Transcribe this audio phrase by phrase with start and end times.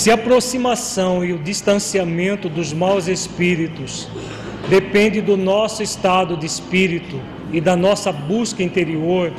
[0.00, 4.08] Se a aproximação e o distanciamento dos maus espíritos
[4.66, 7.20] depende do nosso estado de espírito
[7.52, 9.30] e da nossa busca interior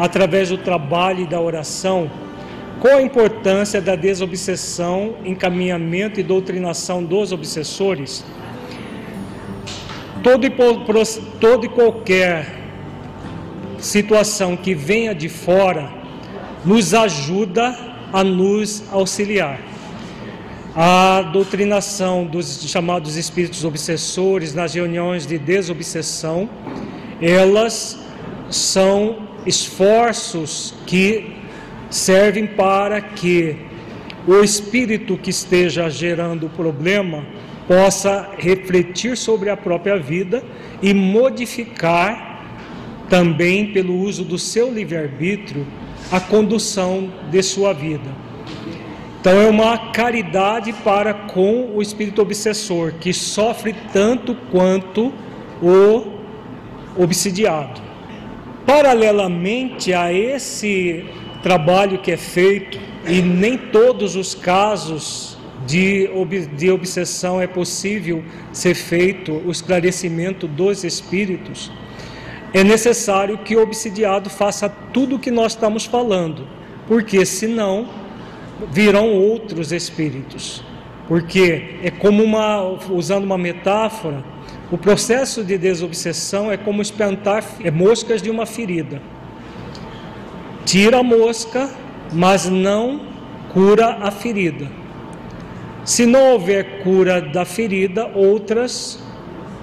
[0.00, 2.10] através do trabalho e da oração,
[2.80, 8.24] qual a importância da desobsessão, encaminhamento e doutrinação dos obsessores?
[10.24, 10.50] Todo e,
[11.38, 12.58] todo e qualquer
[13.78, 15.88] situação que venha de fora
[16.64, 17.78] nos ajuda
[18.12, 19.69] a nos auxiliar
[20.74, 26.48] a doutrinação dos chamados espíritos obsessores nas reuniões de desobsessão,
[27.20, 27.98] elas
[28.48, 31.34] são esforços que
[31.90, 33.56] servem para que
[34.26, 37.24] o espírito que esteja gerando o problema
[37.66, 40.42] possa refletir sobre a própria vida
[40.82, 42.44] e modificar
[43.08, 45.66] também pelo uso do seu livre-arbítrio
[46.12, 48.29] a condução de sua vida.
[49.20, 55.12] Então é uma caridade para com o espírito obsessor, que sofre tanto quanto
[55.62, 56.20] o
[56.96, 57.82] obsidiado.
[58.64, 61.04] Paralelamente a esse
[61.42, 66.08] trabalho que é feito, e nem todos os casos de,
[66.56, 71.70] de obsessão é possível ser feito o esclarecimento dos espíritos,
[72.54, 76.48] é necessário que o obsidiado faça tudo o que nós estamos falando,
[76.86, 77.86] porque senão
[78.70, 80.62] virão outros espíritos.
[81.08, 84.24] Porque é como uma, usando uma metáfora,
[84.70, 89.02] o processo de desobsessão é como espantar é moscas de uma ferida.
[90.64, 91.68] Tira a mosca,
[92.12, 93.00] mas não
[93.52, 94.68] cura a ferida.
[95.84, 99.02] Se não houver cura da ferida, outras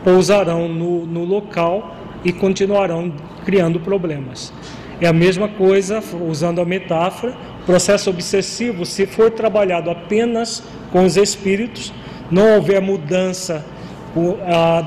[0.04, 3.14] pousarão no, no local e continuarão
[3.46, 4.52] criando problemas.
[5.00, 11.18] É a mesma coisa, usando a metáfora, processo obsessivo, se for trabalhado apenas com os
[11.18, 11.94] espíritos,
[12.32, 13.64] não houver mudança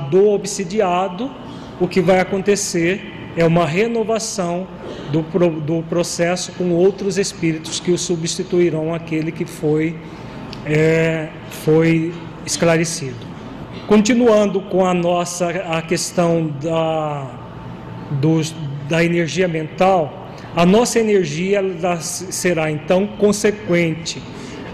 [0.09, 1.31] do obsidiado,
[1.79, 4.67] o que vai acontecer é uma renovação
[5.11, 5.21] do,
[5.61, 9.95] do processo com outros espíritos que o substituirão aquele que foi,
[10.65, 12.11] é, foi
[12.45, 13.31] esclarecido.
[13.87, 17.29] Continuando com a nossa a questão da,
[18.19, 18.53] dos,
[18.89, 20.20] da energia mental,
[20.55, 21.61] a nossa energia
[22.01, 24.21] será então consequente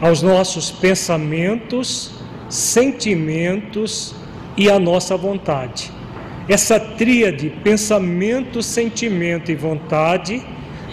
[0.02, 2.12] aos nossos pensamentos,
[2.50, 4.16] sentimentos
[4.56, 5.92] e à nossa vontade.
[6.50, 10.42] Essa tríade, pensamento, sentimento e vontade,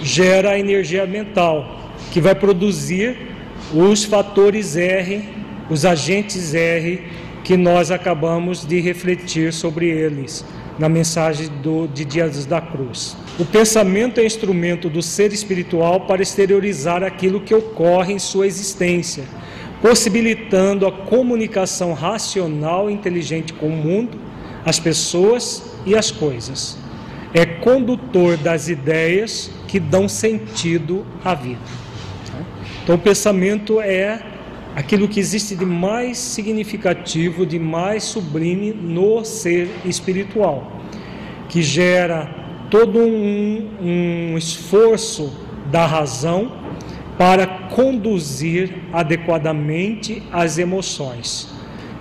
[0.03, 3.17] gera a energia mental, que vai produzir
[3.73, 5.27] os fatores R,
[5.71, 7.03] os agentes R,
[7.43, 10.45] que nós acabamos de refletir sobre eles
[10.79, 13.17] na mensagem do, de Dias da Cruz.
[13.39, 19.25] O pensamento é instrumento do ser espiritual para exteriorizar aquilo que ocorre em sua existência,
[19.81, 24.19] possibilitando a comunicação racional e inteligente com o mundo,
[24.65, 26.79] as pessoas e as coisas.
[27.33, 31.61] É condutor das ideias que dão sentido à vida.
[32.83, 34.34] Então, o pensamento é
[34.75, 40.81] aquilo que existe de mais significativo, de mais sublime no ser espiritual,
[41.49, 42.29] que gera
[42.71, 45.33] todo um, um esforço
[45.71, 46.53] da razão
[47.17, 51.49] para conduzir adequadamente as emoções.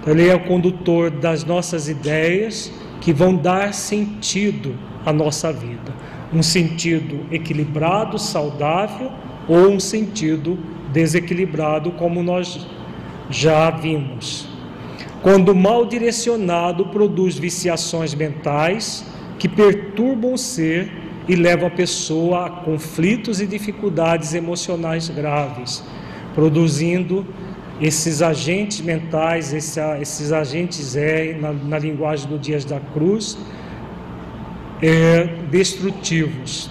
[0.01, 5.93] Então, ele é o condutor das nossas ideias que vão dar sentido à nossa vida.
[6.33, 9.11] Um sentido equilibrado, saudável
[9.47, 10.57] ou um sentido
[10.93, 12.65] desequilibrado, como nós
[13.29, 14.47] já vimos.
[15.21, 19.05] Quando mal direcionado, produz viciações mentais
[19.39, 20.91] que perturbam o ser
[21.27, 25.83] e levam a pessoa a conflitos e dificuldades emocionais graves,
[26.35, 27.25] produzindo
[27.81, 33.37] esses agentes mentais, esse, esses agentes é, na, na, linguagem do Dias da Cruz,
[34.81, 36.69] é, destrutivos.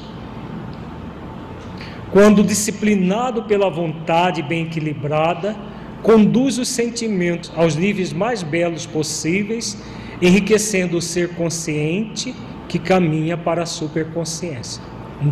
[2.12, 5.56] Quando disciplinado pela vontade bem equilibrada,
[6.02, 9.82] conduz os sentimentos aos níveis mais belos possíveis,
[10.20, 12.34] enriquecendo o ser consciente
[12.68, 14.82] que caminha para a superconsciência.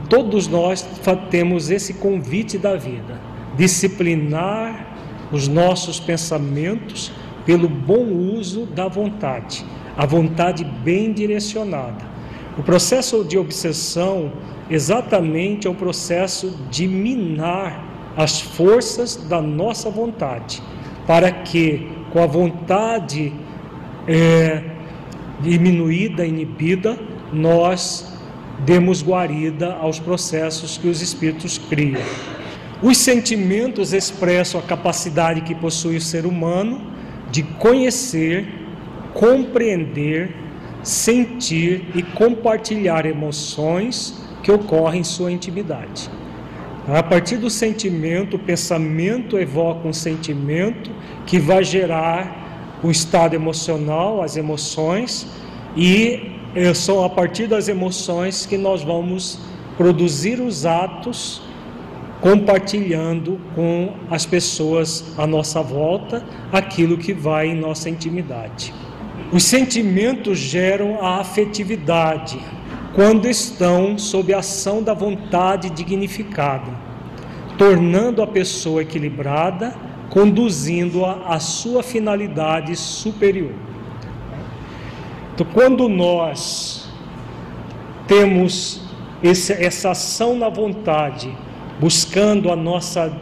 [0.09, 0.87] Todos nós
[1.31, 3.21] temos esse convite da vida:
[3.59, 4.97] disciplinar
[5.31, 7.13] os nossos pensamentos
[7.45, 9.67] pelo bom uso da vontade,
[9.99, 12.10] a vontade bem direcionada.
[12.61, 14.33] O processo de obsessão
[14.69, 20.63] exatamente é um processo de minar as forças da nossa vontade,
[21.07, 23.33] para que com a vontade
[24.07, 24.63] é,
[25.41, 26.99] diminuída, inibida,
[27.33, 28.13] nós
[28.59, 32.03] demos guarida aos processos que os espíritos criam.
[32.83, 36.79] Os sentimentos expressam a capacidade que possui o ser humano
[37.31, 38.47] de conhecer,
[39.15, 40.50] compreender,
[40.83, 46.11] sentir e compartilhar emoções que ocorrem em sua intimidade.
[46.89, 50.91] A partir do sentimento, o pensamento evoca um sentimento
[51.27, 55.27] que vai gerar o estado emocional, as emoções,
[55.77, 59.39] e eh, são a partir das emoções que nós vamos
[59.77, 61.43] produzir os atos
[62.21, 68.75] compartilhando com as pessoas à nossa volta aquilo que vai em nossa intimidade.
[69.33, 72.39] Os sentimentos geram a afetividade
[72.95, 76.73] quando estão sob a ação da vontade dignificada,
[77.57, 79.73] tornando a pessoa equilibrada,
[80.09, 83.55] conduzindo-a à sua finalidade superior.
[85.33, 86.91] Então, quando nós
[88.09, 88.83] temos
[89.23, 91.33] esse, essa ação na vontade,
[91.79, 93.17] buscando a nossa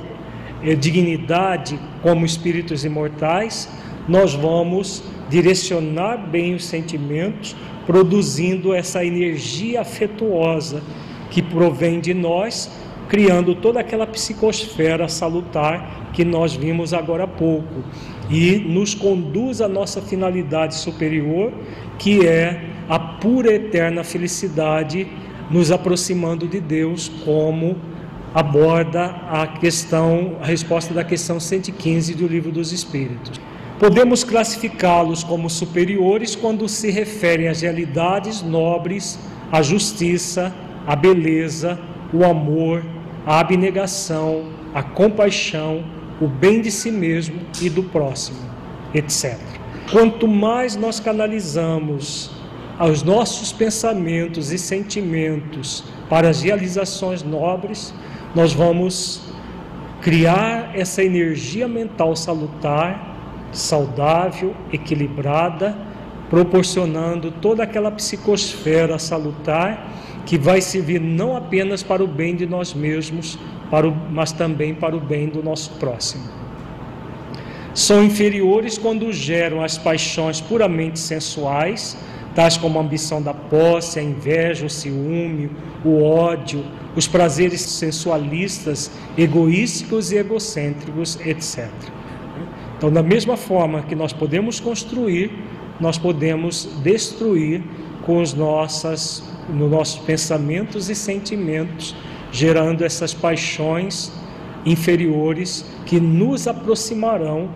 [0.62, 3.69] eh, dignidade como espíritos imortais,
[4.08, 7.54] nós vamos direcionar bem os sentimentos,
[7.86, 10.82] produzindo essa energia afetuosa
[11.30, 12.70] que provém de nós,
[13.08, 17.82] criando toda aquela psicosfera salutar que nós vimos agora há pouco
[18.28, 21.52] e nos conduz à nossa finalidade superior,
[21.98, 25.06] que é a pura eterna felicidade,
[25.50, 27.76] nos aproximando de Deus como
[28.34, 33.40] aborda a questão, a resposta da questão 115 do Livro dos Espíritos.
[33.78, 39.19] Podemos classificá-los como superiores quando se referem às realidades nobres,
[39.52, 40.52] à justiça,
[40.84, 41.78] à beleza,
[42.12, 42.84] o amor,
[43.25, 45.84] a abnegação, a compaixão,
[46.20, 48.38] o bem de si mesmo e do próximo,
[48.92, 49.38] etc.
[49.92, 52.30] Quanto mais nós canalizamos
[52.80, 57.94] os nossos pensamentos e sentimentos para as realizações nobres,
[58.34, 59.22] nós vamos
[60.00, 63.07] criar essa energia mental salutar,
[63.52, 65.76] saudável, equilibrada,
[66.28, 69.88] proporcionando toda aquela psicosfera salutar
[70.26, 73.38] que vai servir não apenas para o bem de nós mesmos,
[73.70, 76.24] para o, mas também para o bem do nosso próximo.
[77.72, 81.96] São inferiores quando geram as paixões puramente sensuais,
[82.34, 85.50] tais como a ambição da posse, a inveja, o ciúme,
[85.84, 86.62] o ódio,
[86.94, 91.68] os prazeres sensualistas, egoísticos e egocêntricos, etc.
[92.78, 95.32] Então, da mesma forma que nós podemos construir,
[95.80, 97.61] nós podemos destruir
[98.02, 101.94] com os nossas, nos nossos pensamentos e sentimentos,
[102.30, 104.12] gerando essas paixões
[104.64, 107.49] inferiores que nos aproximarão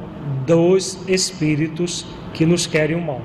[0.44, 3.22] dos espíritos que nos querem o mal.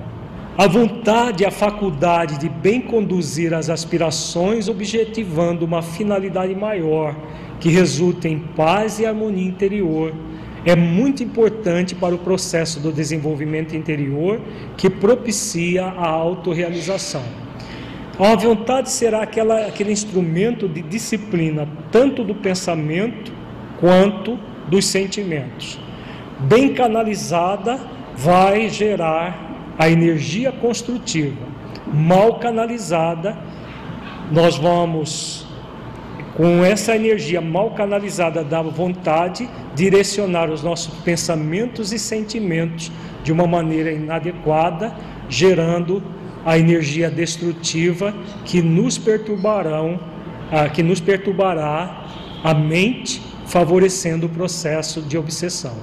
[0.56, 7.16] A vontade e a faculdade de bem conduzir as aspirações, objetivando uma finalidade maior,
[7.60, 10.13] que resulte em paz e harmonia interior,
[10.70, 14.40] é muito importante para o processo do desenvolvimento interior
[14.76, 17.24] que propicia a autorrealização.
[18.20, 23.32] A vontade será aquela, aquele instrumento de disciplina, tanto do pensamento
[23.80, 25.80] quanto dos sentimentos.
[26.40, 27.80] Bem canalizada,
[28.16, 31.48] vai gerar a energia construtiva
[31.94, 33.38] mal canalizada,
[34.32, 35.47] nós vamos,
[36.38, 42.91] com essa energia mal canalizada da vontade, direcionar os nossos pensamentos e sentimentos
[43.24, 44.96] de uma maneira inadequada,
[45.27, 46.03] gerando
[46.46, 48.13] a energia destrutiva
[48.46, 50.00] que nos perturbarão,
[50.51, 52.06] ah, que nos perturbará
[52.44, 55.75] a mente, favorecendo o processo de obsessão.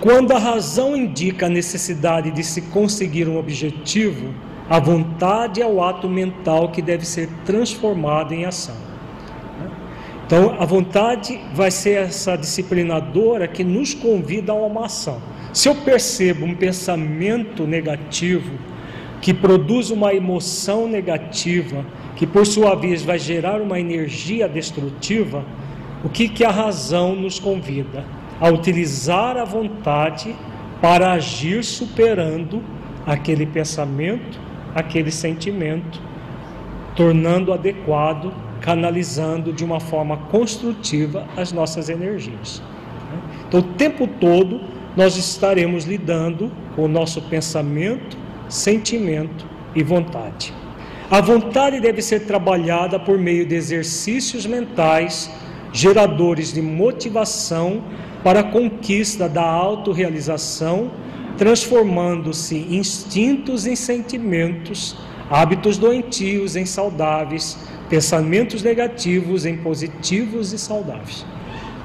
[0.00, 4.34] Quando a razão indica a necessidade de se conseguir um objetivo,
[4.68, 8.91] A vontade é o ato mental que deve ser transformado em ação.
[10.34, 15.20] Então, a vontade vai ser essa disciplinadora que nos convida a uma ação.
[15.52, 18.54] Se eu percebo um pensamento negativo
[19.20, 21.84] que produz uma emoção negativa,
[22.16, 25.44] que por sua vez vai gerar uma energia destrutiva,
[26.02, 28.02] o que, que a razão nos convida?
[28.40, 30.34] A utilizar a vontade
[30.80, 32.62] para agir superando
[33.06, 34.40] aquele pensamento,
[34.74, 36.00] aquele sentimento,
[36.96, 42.62] tornando adequado, canalizando de uma forma construtiva as nossas energias.
[43.46, 44.60] Então, o tempo todo
[44.96, 48.16] nós estaremos lidando com o nosso pensamento,
[48.48, 50.54] sentimento e vontade.
[51.10, 55.30] A vontade deve ser trabalhada por meio de exercícios mentais
[55.72, 57.82] geradores de motivação
[58.22, 60.90] para a conquista da autorrealização,
[61.36, 64.96] transformando-se instintos em sentimentos,
[65.30, 67.58] hábitos doentios em saudáveis,
[67.92, 71.26] pensamentos negativos em positivos e saudáveis.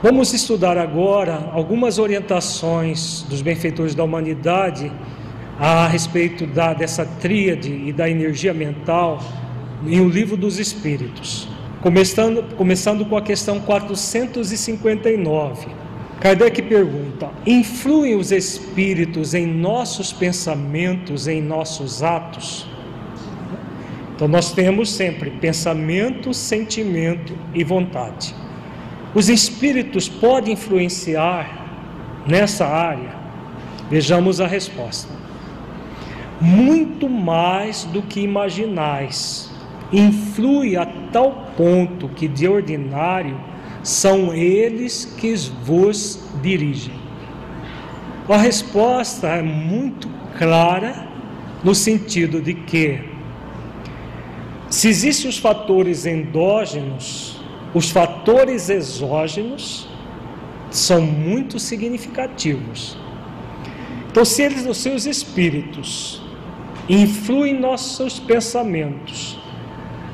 [0.02, 4.90] Vamos estudar agora algumas orientações dos benfeitores da humanidade
[5.60, 9.22] a respeito da, dessa tríade e da energia mental
[9.86, 11.50] em O Livro dos Espíritos.
[11.82, 15.68] Começando, começando com a questão 459.
[16.22, 22.66] Kardec pergunta: influem os espíritos em nossos pensamentos, em nossos atos?
[24.18, 28.34] Então, nós temos sempre pensamento, sentimento e vontade.
[29.14, 33.12] Os espíritos podem influenciar nessa área?
[33.92, 35.14] Vejamos a resposta.
[36.42, 39.52] Muito mais do que imaginais
[39.94, 43.40] influi a tal ponto que de ordinário
[43.84, 46.96] são eles que vos dirigem.
[48.28, 50.10] A resposta é muito
[50.40, 51.08] clara
[51.64, 53.16] no sentido de que
[54.70, 57.40] se existem os fatores endógenos,
[57.74, 59.88] os fatores exógenos
[60.70, 62.98] são muito significativos.
[64.10, 66.22] Então, se eles, os seus espíritos,
[66.90, 69.38] influem em nossos pensamentos,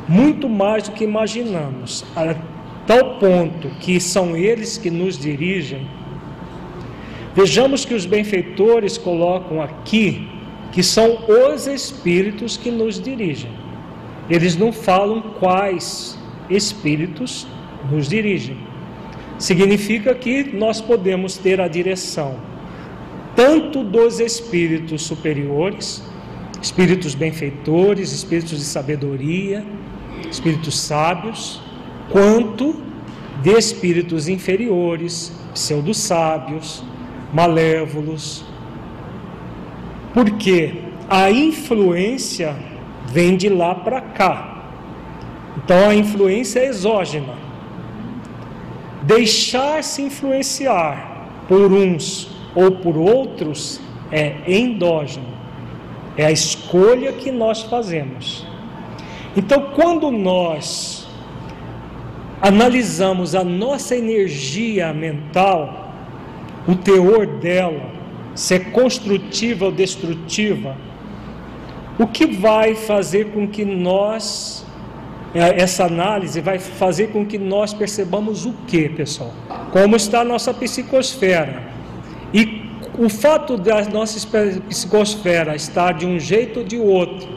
[0.08, 2.36] muito mais do que imaginamos, a
[2.86, 5.88] tal ponto que são eles que nos dirigem.
[7.34, 10.28] Vejamos que os benfeitores colocam aqui
[10.72, 13.63] que são os espíritos que nos dirigem.
[14.30, 16.18] Eles não falam quais
[16.50, 17.48] espíritos
[17.92, 18.58] nos dirigem.
[19.38, 22.38] Significa que nós podemos ter a direção
[23.36, 26.04] tanto dos espíritos superiores,
[26.62, 29.66] espíritos benfeitores, espíritos de sabedoria,
[30.30, 31.60] espíritos sábios,
[32.10, 32.76] quanto
[33.42, 36.84] de espíritos inferiores, pseudo-sábios,
[37.34, 38.46] malévolos.
[40.14, 40.76] Porque
[41.10, 42.56] a influência
[43.14, 44.64] vem de lá para cá.
[45.58, 47.36] Então a influência é exógena.
[49.04, 53.80] Deixar-se influenciar por uns ou por outros
[54.12, 55.28] é endógeno.
[56.18, 58.46] É a escolha que nós fazemos.
[59.36, 61.08] Então, quando nós
[62.40, 65.92] analisamos a nossa energia mental,
[66.68, 67.90] o teor dela,
[68.36, 70.78] se é construtiva ou destrutiva,
[72.00, 74.66] o que vai fazer com que nós,
[75.34, 79.34] é, essa análise vai fazer com que nós percebamos o que, pessoal?
[79.72, 81.64] Como está a nossa psicosfera?
[82.34, 82.64] E
[82.98, 84.28] o fato da nossa
[84.68, 87.28] psicosfera estar de um jeito ou de outro,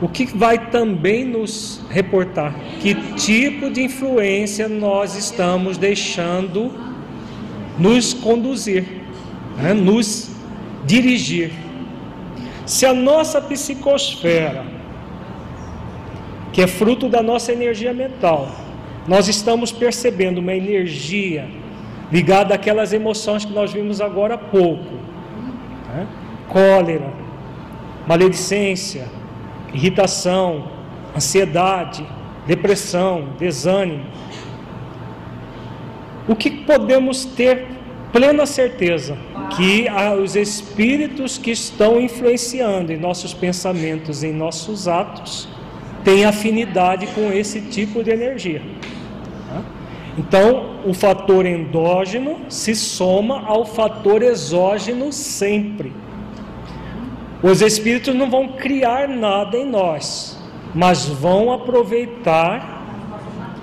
[0.00, 6.72] o que vai também nos reportar que tipo de influência nós estamos deixando
[7.78, 8.84] nos conduzir,
[9.56, 9.74] né?
[9.74, 10.30] nos
[10.86, 11.52] dirigir.
[12.70, 14.64] Se a nossa psicosfera,
[16.52, 18.48] que é fruto da nossa energia mental,
[19.08, 21.48] nós estamos percebendo uma energia
[22.12, 24.94] ligada àquelas emoções que nós vimos agora há pouco,
[25.88, 26.06] né?
[26.46, 27.12] cólera,
[28.06, 29.08] maledicência,
[29.74, 30.70] irritação,
[31.16, 32.06] ansiedade,
[32.46, 34.04] depressão, desânimo.
[36.28, 37.66] O que podemos ter
[38.12, 39.16] plena certeza?
[39.56, 39.86] Que
[40.22, 45.48] os espíritos que estão influenciando em nossos pensamentos, em nossos atos,
[46.04, 48.62] têm afinidade com esse tipo de energia.
[50.18, 55.92] Então, o fator endógeno se soma ao fator exógeno sempre.
[57.42, 60.38] Os espíritos não vão criar nada em nós,
[60.74, 62.82] mas vão aproveitar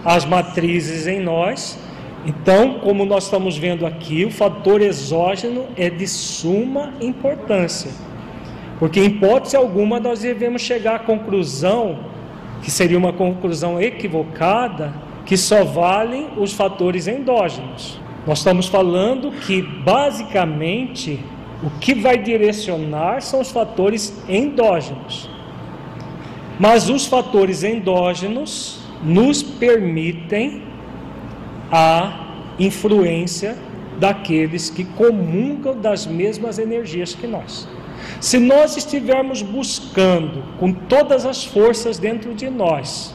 [0.04, 1.78] as matrizes em nós.
[2.26, 7.92] Então, como nós estamos vendo aqui, o fator exógeno é de suma importância.
[8.80, 12.00] Porque, em hipótese alguma, nós devemos chegar à conclusão,
[12.62, 14.94] que seria uma conclusão equivocada,
[15.26, 18.00] que só valem os fatores endógenos.
[18.26, 21.20] Nós estamos falando que, basicamente,
[21.64, 25.30] o que vai direcionar são os fatores endógenos.
[26.60, 30.64] Mas os fatores endógenos nos permitem
[31.72, 33.58] a influência
[34.00, 37.68] daqueles que comungam das mesmas energias que nós.
[38.22, 43.14] Se nós estivermos buscando com todas as forças dentro de nós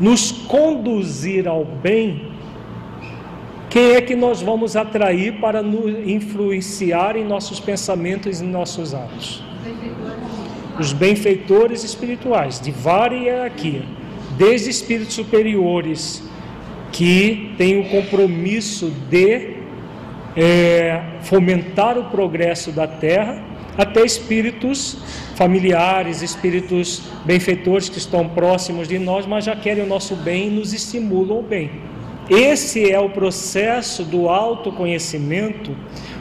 [0.00, 2.32] nos conduzir ao bem,
[3.70, 9.42] quem é que nós vamos atrair para nos influenciar em nossos pensamentos e nossos atos?
[10.78, 13.82] Os benfeitores espirituais, de várias hierarquia,
[14.36, 16.22] desde espíritos superiores
[16.92, 19.56] que têm o compromisso de
[20.36, 23.42] é, fomentar o progresso da Terra,
[23.76, 24.98] até espíritos
[25.34, 30.50] familiares, espíritos benfeitores que estão próximos de nós, mas já querem o nosso bem e
[30.50, 31.70] nos estimulam ao bem.
[32.28, 35.74] Esse é o processo do autoconhecimento.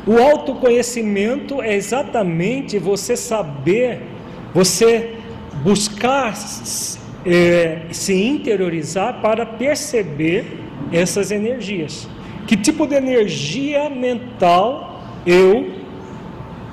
[0.06, 4.04] O autoconhecimento é exatamente você saber,
[4.54, 5.16] você
[5.64, 6.34] buscar
[7.28, 10.46] é, se interiorizar para perceber
[10.94, 12.08] essas energias.
[12.48, 15.74] Que tipo de energia mental eu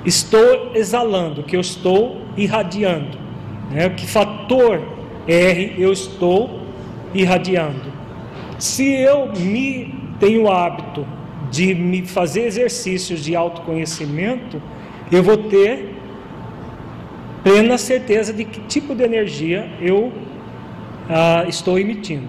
[0.05, 3.17] estou exalando, que eu estou irradiando?
[3.69, 3.89] Né?
[3.89, 4.81] Que fator
[5.27, 6.61] R eu estou
[7.13, 7.93] irradiando?
[8.57, 11.05] Se eu me tenho o hábito
[11.51, 14.61] de me fazer exercícios de autoconhecimento,
[15.11, 15.93] eu vou ter
[17.43, 20.11] plena certeza de que tipo de energia eu
[21.09, 22.27] ah, estou emitindo.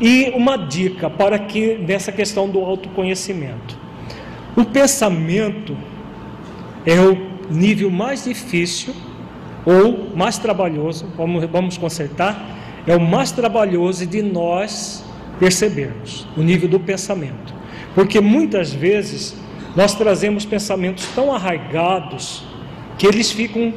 [0.00, 3.78] E uma dica para que nessa questão do autoconhecimento.
[4.56, 5.76] O pensamento
[6.84, 7.16] é o
[7.50, 8.94] nível mais difícil
[9.64, 12.44] ou mais trabalhoso, vamos, vamos consertar,
[12.86, 15.04] é o mais trabalhoso de nós
[15.38, 17.54] percebermos, o nível do pensamento.
[17.94, 19.36] Porque muitas vezes
[19.76, 22.44] nós trazemos pensamentos tão arraigados
[22.98, 23.72] que eles ficam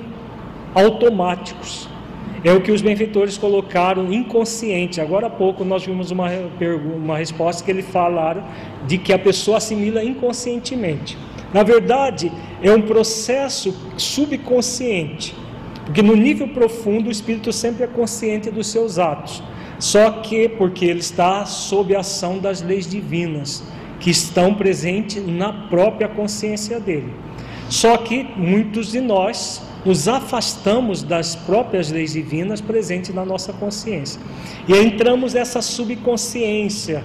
[0.73, 1.84] automáticos.
[2.45, 5.01] É o que os benfeitores colocaram inconsciente.
[5.01, 6.29] Agora há pouco nós vimos uma,
[6.95, 8.43] uma resposta que eles falaram
[8.85, 11.17] de que a pessoa assimila inconscientemente.
[11.51, 12.31] Na verdade,
[12.61, 15.35] é um processo subconsciente,
[15.85, 19.41] porque no nível profundo o espírito sempre é consciente dos seus atos.
[19.79, 23.63] Só que porque ele está sob a ação das leis divinas
[23.99, 27.11] que estão presentes na própria consciência dele.
[27.69, 34.19] Só que muitos de nós nos afastamos das próprias leis divinas presentes na nossa consciência.
[34.67, 37.03] E entramos nessa subconsciência,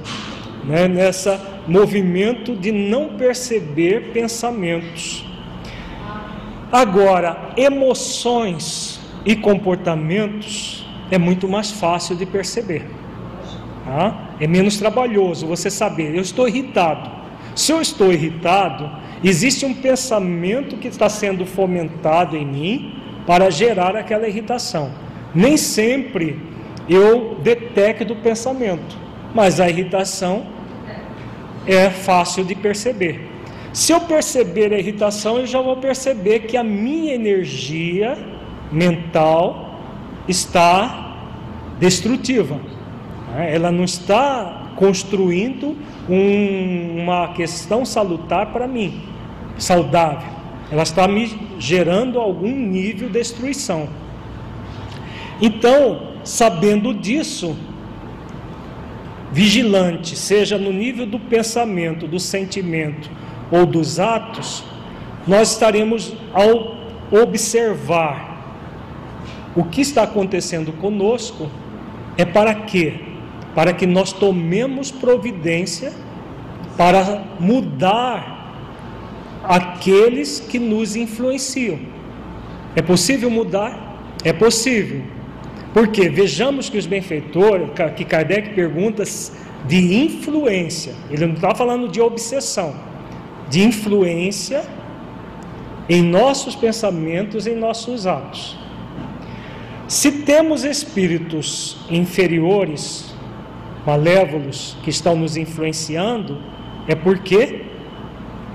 [0.64, 5.24] né, nessa movimento de não perceber pensamentos.
[6.72, 12.86] Agora, emoções e comportamentos é muito mais fácil de perceber.
[13.84, 14.30] Tá?
[14.40, 17.10] É menos trabalhoso você saber, eu estou irritado.
[17.54, 18.90] Se eu estou irritado,
[19.22, 22.94] Existe um pensamento que está sendo fomentado em mim
[23.26, 24.92] para gerar aquela irritação.
[25.34, 26.40] Nem sempre
[26.88, 28.96] eu detecto o pensamento,
[29.34, 30.46] mas a irritação
[31.66, 33.28] é fácil de perceber.
[33.74, 38.18] Se eu perceber a irritação, eu já vou perceber que a minha energia
[38.72, 39.78] mental
[40.26, 41.28] está
[41.78, 42.58] destrutiva.
[43.36, 45.76] Ela não está construindo
[46.08, 49.09] um, uma questão salutar para mim
[49.60, 50.28] saudável,
[50.70, 53.88] ela está me gerando algum nível de destruição.
[55.40, 57.56] Então, sabendo disso,
[59.32, 63.10] vigilante, seja no nível do pensamento, do sentimento
[63.50, 64.64] ou dos atos,
[65.26, 68.30] nós estaremos ao observar
[69.54, 71.50] o que está acontecendo conosco,
[72.16, 72.94] é para quê?
[73.54, 75.92] Para que nós tomemos providência
[76.76, 78.39] para mudar
[79.44, 81.78] aqueles que nos influenciam.
[82.74, 83.98] É possível mudar?
[84.24, 85.02] É possível.
[85.72, 89.04] Porque vejamos que os benfeitores, que Kardec pergunta
[89.66, 92.74] de influência, ele não está falando de obsessão,
[93.48, 94.62] de influência
[95.88, 98.56] em nossos pensamentos, em nossos atos.
[99.88, 103.12] Se temos espíritos inferiores,
[103.84, 106.40] malévolos, que estão nos influenciando,
[106.86, 107.69] é porque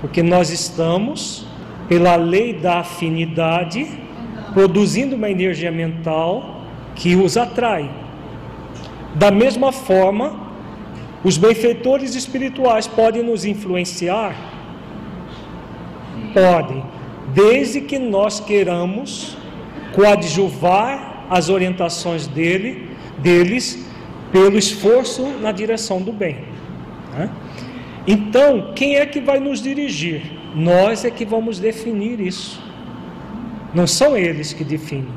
[0.06, 1.44] porque nós estamos,
[1.88, 3.88] pela lei da afinidade,
[4.54, 6.60] produzindo uma energia mental
[6.94, 7.90] que os atrai.
[9.16, 10.38] Da mesma forma,
[11.24, 14.36] os benfeitores espirituais podem nos influenciar?
[16.32, 16.84] Podem,
[17.34, 19.36] desde que nós queiramos
[19.92, 23.84] coadjuvar as orientações dele, deles
[24.30, 26.44] pelo esforço na direção do bem.
[27.12, 27.28] Né?
[28.06, 30.22] Então, quem é que vai nos dirigir?
[30.54, 32.62] Nós é que vamos definir isso.
[33.74, 35.08] Não são eles que definem.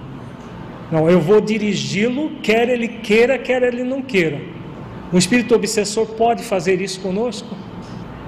[0.92, 4.42] Não, eu vou dirigi-lo, quer ele queira, quer ele não queira.
[5.14, 7.56] O espírito obsessor pode fazer isso conosco?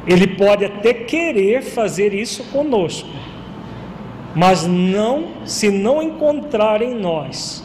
[0.05, 3.09] Ele pode até querer fazer isso conosco,
[4.35, 7.63] mas não, se não encontrar em nós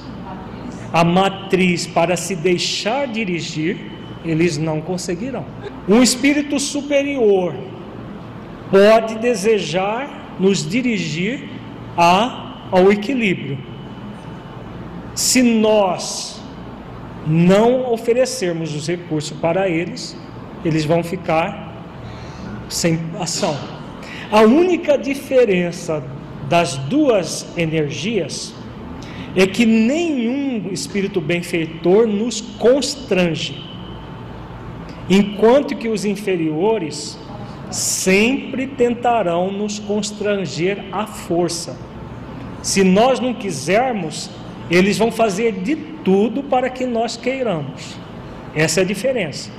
[0.92, 3.90] a matriz para se deixar dirigir,
[4.24, 5.44] eles não conseguirão.
[5.88, 7.54] Um espírito superior
[8.70, 11.48] pode desejar nos dirigir
[11.96, 13.58] a, ao equilíbrio.
[15.14, 16.40] Se nós
[17.26, 20.16] não oferecermos os recursos para eles,
[20.64, 21.74] eles vão ficar
[22.68, 23.56] sem ação.
[24.30, 26.02] A única diferença
[26.48, 28.52] das duas energias
[29.36, 33.62] é que nenhum espírito benfeitor nos constrange,
[35.08, 37.18] enquanto que os inferiores
[37.70, 41.76] sempre tentarão nos constranger à força.
[42.62, 44.30] Se nós não quisermos,
[44.70, 47.96] eles vão fazer de tudo para que nós queiramos.
[48.54, 49.50] Essa é a diferença.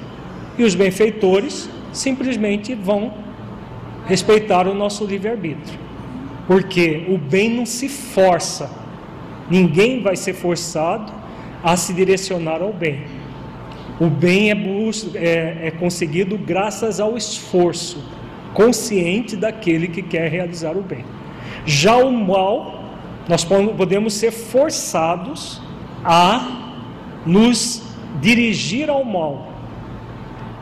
[0.58, 3.14] E os benfeitores simplesmente vão
[4.06, 5.80] respeitar o nosso livre-arbítrio.
[6.48, 8.70] Porque o bem não se força,
[9.50, 11.12] ninguém vai ser forçado
[11.64, 13.04] a se direcionar ao bem.
[14.00, 14.54] O bem é,
[15.16, 18.04] é, é conseguido graças ao esforço
[18.54, 21.06] consciente daquele que quer realizar o bem.
[21.66, 22.84] Já o mal,
[23.28, 25.62] nós podemos ser forçados
[26.04, 26.76] a
[27.26, 27.84] nos
[28.22, 29.52] dirigir ao mal.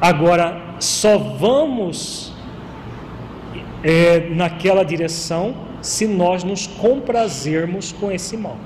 [0.02, 2.34] Agora, só vamos
[3.84, 8.58] é, naquela direção se nós nos comprazermos com esse mal.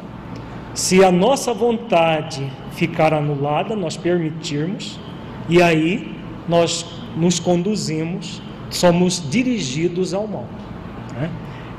[0.79, 4.97] Se a nossa vontade ficar anulada, nós permitirmos,
[5.49, 6.15] e aí
[6.47, 6.85] nós
[7.17, 10.45] nos conduzimos, somos dirigidos ao mal.
[11.15, 11.29] Né?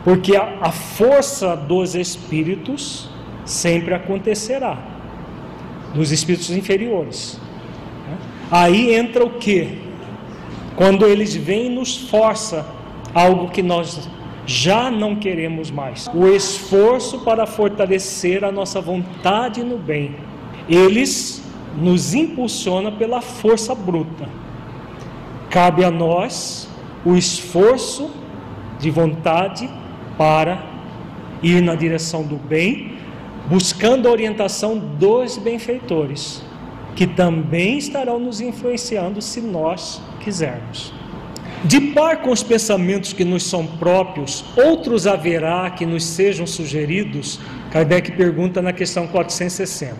[0.04, 3.08] Porque a, a força dos espíritos
[3.46, 4.76] sempre acontecerá,
[5.94, 7.40] dos espíritos inferiores.
[8.06, 8.18] Né?
[8.50, 9.78] Aí entra o que?
[10.76, 12.66] Quando eles vêm e nos força
[13.14, 14.10] algo que nós
[14.50, 16.10] já não queremos mais.
[16.12, 20.16] O esforço para fortalecer a nossa vontade no bem.
[20.68, 21.40] Eles
[21.80, 24.28] nos impulsiona pela força bruta.
[25.48, 26.68] Cabe a nós
[27.04, 28.10] o esforço
[28.80, 29.70] de vontade
[30.18, 30.60] para
[31.40, 32.96] ir na direção do bem,
[33.48, 36.42] buscando a orientação dos benfeitores,
[36.96, 40.92] que também estarão nos influenciando se nós quisermos.
[41.64, 47.38] De par com os pensamentos que nos são próprios, outros haverá que nos sejam sugeridos?
[47.70, 49.94] Kardec pergunta na questão 460.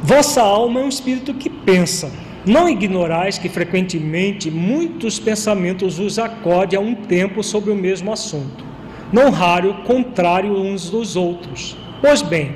[0.00, 2.12] Vossa alma é um espírito que pensa.
[2.46, 8.64] Não ignorais que frequentemente muitos pensamentos vos acodem a um tempo sobre o mesmo assunto,
[9.12, 11.76] não raro contrário uns dos outros.
[12.00, 12.54] Pois bem,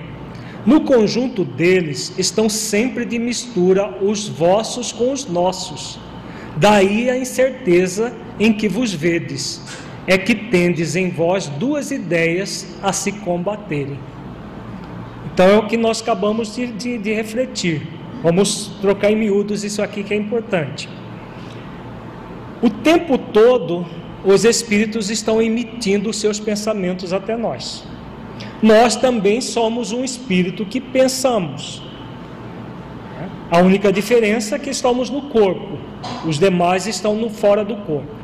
[0.64, 5.98] no conjunto deles estão sempre de mistura os vossos com os nossos
[6.58, 9.60] Daí a incerteza em que vos vedes,
[10.06, 13.98] é que tendes em vós duas ideias a se combaterem.
[15.32, 17.86] Então é o que nós acabamos de, de, de refletir.
[18.22, 20.88] Vamos trocar em miúdos isso aqui que é importante.
[22.60, 23.86] O tempo todo,
[24.24, 27.86] os espíritos estão emitindo seus pensamentos até nós.
[28.60, 31.82] Nós também somos um espírito que pensamos.
[33.50, 35.78] A única diferença é que estamos no corpo,
[36.26, 38.17] os demais estão no fora do corpo.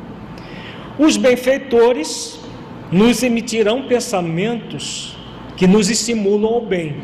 [0.97, 2.39] Os benfeitores
[2.91, 5.17] nos emitirão pensamentos
[5.57, 6.97] que nos estimulam ao bem.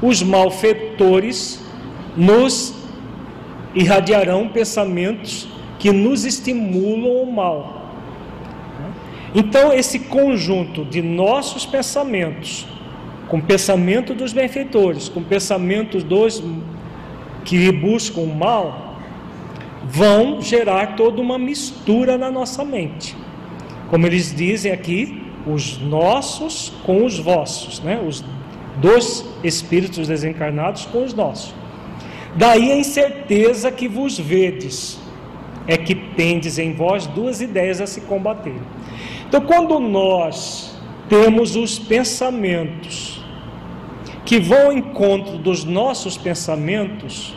[0.00, 1.60] Os malfeitores
[2.16, 2.74] nos
[3.74, 5.48] irradiarão pensamentos
[5.78, 7.92] que nos estimulam ao mal.
[9.34, 12.66] Então, esse conjunto de nossos pensamentos,
[13.28, 16.42] com pensamento dos benfeitores, com pensamentos dos
[17.44, 18.87] que buscam o mal
[19.88, 23.16] vão gerar toda uma mistura na nossa mente.
[23.88, 28.00] Como eles dizem aqui, os nossos com os vossos, né?
[28.06, 28.24] Os
[28.76, 31.52] dos espíritos desencarnados com os nossos.
[32.36, 35.00] Daí a incerteza que vos vedes,
[35.68, 38.56] é que tendes em vós duas ideias a se combater.
[39.28, 43.22] Então, quando nós temos os pensamentos
[44.24, 47.36] que vão ao encontro dos nossos pensamentos,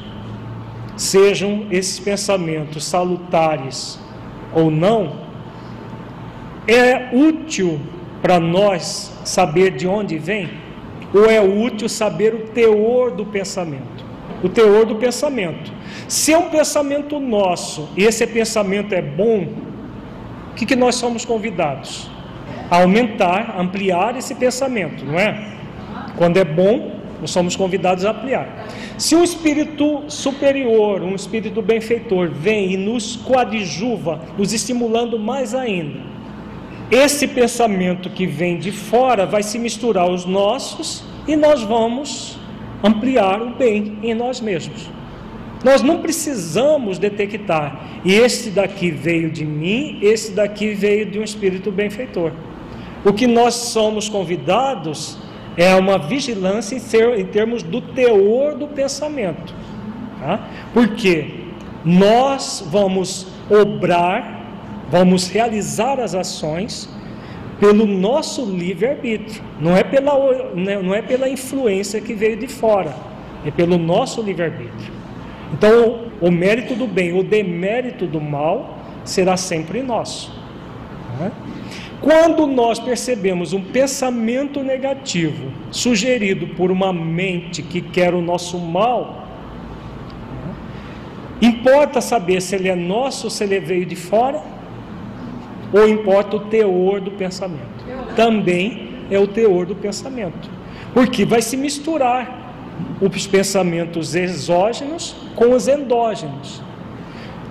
[1.02, 4.00] sejam esses pensamentos salutares
[4.54, 5.16] ou não,
[6.68, 7.80] é útil
[8.22, 10.48] para nós saber de onde vem?
[11.12, 14.06] Ou é útil saber o teor do pensamento?
[14.44, 15.74] O teor do pensamento.
[16.08, 19.48] Se é um pensamento nosso e esse pensamento é bom,
[20.52, 22.12] o que, que nós somos convidados?
[22.70, 25.58] A aumentar, ampliar esse pensamento, não é?
[26.16, 28.68] Quando é bom, nós somos convidados a ampliar.
[28.98, 36.00] Se um espírito superior, um espírito benfeitor, vem e nos coadjuva, nos estimulando mais ainda,
[36.90, 42.38] esse pensamento que vem de fora vai se misturar aos nossos e nós vamos
[42.84, 44.90] ampliar o bem em nós mesmos.
[45.64, 51.24] Nós não precisamos detectar, e esse daqui veio de mim, esse daqui veio de um
[51.24, 52.32] espírito benfeitor.
[53.06, 55.20] O que nós somos convidados
[55.58, 59.54] é uma vigilância em, termos do teor do pensamento.
[60.20, 60.48] Tá?
[60.74, 61.42] Porque
[61.84, 64.46] nós vamos obrar,
[64.90, 66.90] vamos realizar as ações
[67.60, 70.14] pelo nosso livre-arbítrio, não, é pela,
[70.56, 72.96] né, não é pela influência que veio de fora,
[73.46, 74.92] é pelo nosso livre-arbítrio.
[75.54, 80.34] Então, o mérito do bem, o demérito do mal será sempre nosso.
[81.20, 81.32] Né?
[82.02, 89.28] Quando nós percebemos um pensamento negativo sugerido por uma mente que quer o nosso mal,
[91.40, 94.42] importa saber se ele é nosso se ele veio de fora
[95.72, 97.86] ou importa o teor do pensamento?
[98.16, 100.50] Também é o teor do pensamento,
[100.96, 102.40] porque vai se misturar
[103.00, 106.64] os pensamentos exógenos com os endógenos.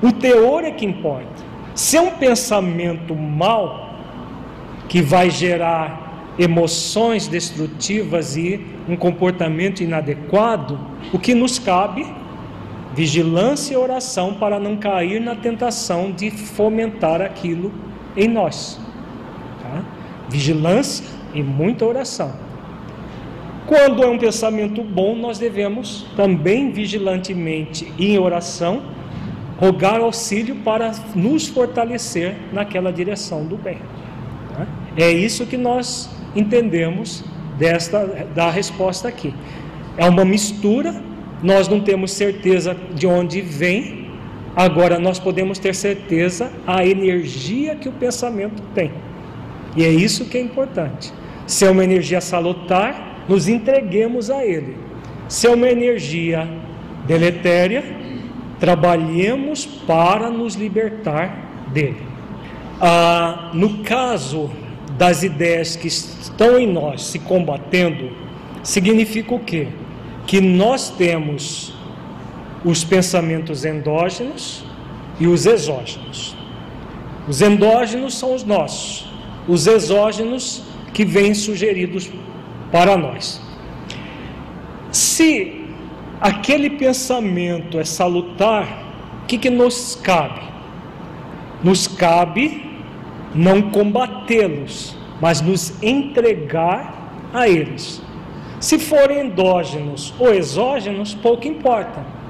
[0.02, 1.50] O teor é que importa.
[1.74, 3.89] Se é um pensamento mal,
[4.90, 10.80] que vai gerar emoções destrutivas e um comportamento inadequado,
[11.12, 12.04] o que nos cabe
[12.92, 17.72] vigilância e oração para não cair na tentação de fomentar aquilo
[18.16, 18.80] em nós.
[19.62, 19.84] Tá?
[20.28, 22.32] Vigilância e muita oração.
[23.68, 28.82] Quando é um pensamento bom, nós devemos também vigilantemente em oração
[29.56, 33.78] rogar auxílio para nos fortalecer naquela direção do bem.
[34.96, 37.24] É isso que nós entendemos
[37.58, 39.34] desta da resposta aqui.
[39.96, 41.02] É uma mistura,
[41.42, 44.00] nós não temos certeza de onde vem,
[44.54, 48.90] Agora nós podemos ter certeza a energia que o pensamento tem.
[49.76, 51.12] E é isso que é importante.
[51.46, 54.76] Se é uma energia salutar, nos entreguemos a ele.
[55.28, 56.48] Se é uma energia
[57.06, 57.84] deletéria,
[58.58, 62.02] trabalhemos para nos libertar dele.
[62.80, 64.50] Ah, no caso
[65.00, 68.10] das ideias que estão em nós se combatendo,
[68.62, 69.68] significa o quê?
[70.26, 71.72] Que nós temos
[72.62, 74.62] os pensamentos endógenos
[75.18, 76.36] e os exógenos.
[77.26, 79.10] Os endógenos são os nossos,
[79.48, 82.10] os exógenos que vêm sugeridos
[82.70, 83.40] para nós.
[84.92, 85.64] Se
[86.20, 90.42] aquele pensamento é salutar, o que, que nos cabe?
[91.64, 92.69] Nos cabe
[93.34, 98.02] não combatê-los, mas nos entregar a eles.
[98.58, 102.20] Se forem endógenos ou exógenos, pouco importa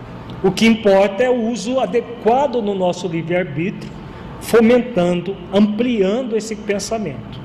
[0.43, 3.93] o que importa é o uso adequado no nosso livre-arbítrio,
[4.41, 7.39] fomentando, ampliando esse pensamento.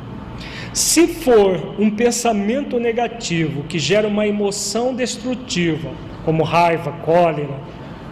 [0.71, 5.89] Se for um pensamento negativo que gera uma emoção destrutiva,
[6.23, 7.59] como raiva, cólera,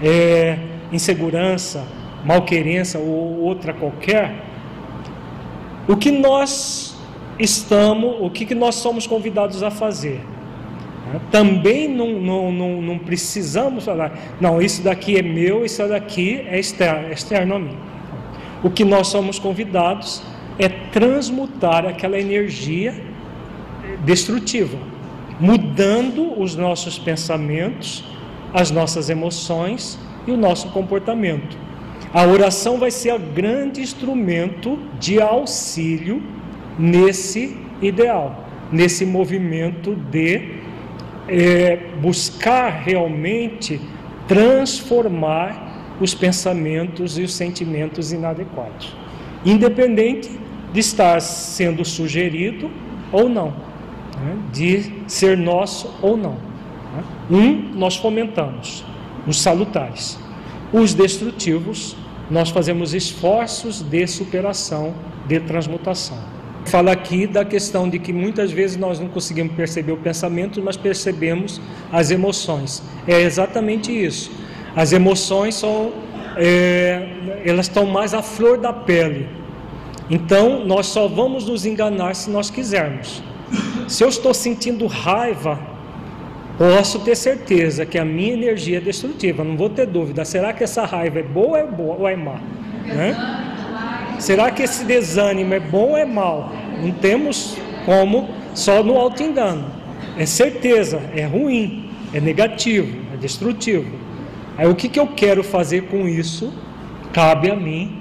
[0.01, 0.57] é,
[0.91, 1.85] insegurança,
[2.25, 4.35] malquerença ou outra qualquer,
[5.87, 6.95] o que nós
[7.39, 10.21] estamos, o que, nós somos convidados a fazer?
[11.29, 16.59] Também não, não, não, não, precisamos falar, não, isso daqui é meu, isso daqui é
[16.59, 17.77] externo, é externo a mim.
[18.63, 20.23] O que nós somos convidados
[20.57, 22.95] é transmutar aquela energia
[24.05, 24.77] destrutiva,
[25.39, 28.03] mudando os nossos pensamentos,
[28.53, 31.57] as nossas emoções e o nosso comportamento.
[32.13, 36.21] A oração vai ser o grande instrumento de auxílio
[36.77, 40.59] nesse ideal, nesse movimento de
[41.27, 43.81] é, buscar realmente
[44.27, 48.95] transformar os pensamentos e os sentimentos inadequados,
[49.43, 50.29] independente
[50.71, 52.69] de estar sendo sugerido
[53.11, 53.47] ou não,
[54.17, 54.37] né?
[54.51, 56.33] de ser nosso ou não.
[56.33, 57.03] Né?
[57.31, 58.83] Um, nós fomentamos,
[59.25, 60.19] os salutares.
[60.71, 61.95] Os destrutivos,
[62.29, 64.93] nós fazemos esforços de superação,
[65.27, 66.17] de transmutação.
[66.65, 70.77] Fala aqui da questão de que muitas vezes nós não conseguimos perceber o pensamento, mas
[70.77, 71.59] percebemos
[71.91, 72.81] as emoções.
[73.07, 74.31] É exatamente isso.
[74.75, 75.91] As emoções são,
[76.37, 79.27] é, elas estão mais à flor da pele.
[80.09, 83.21] Então, nós só vamos nos enganar se nós quisermos.
[83.87, 85.59] Se eu estou sentindo raiva,
[86.57, 90.23] posso ter certeza que a minha energia é destrutiva, não vou ter dúvida.
[90.25, 92.39] Será que essa raiva é boa é, boa, ou é má?
[92.85, 93.15] Né?
[94.19, 96.51] Será que esse desânimo é bom ou é mal?
[96.81, 99.65] Não temos como só no auto-engano.
[100.17, 104.03] É certeza, é ruim, é negativo, é destrutivo.
[104.57, 106.53] Aí o que, que eu quero fazer com isso?
[107.11, 107.99] Cabe a mim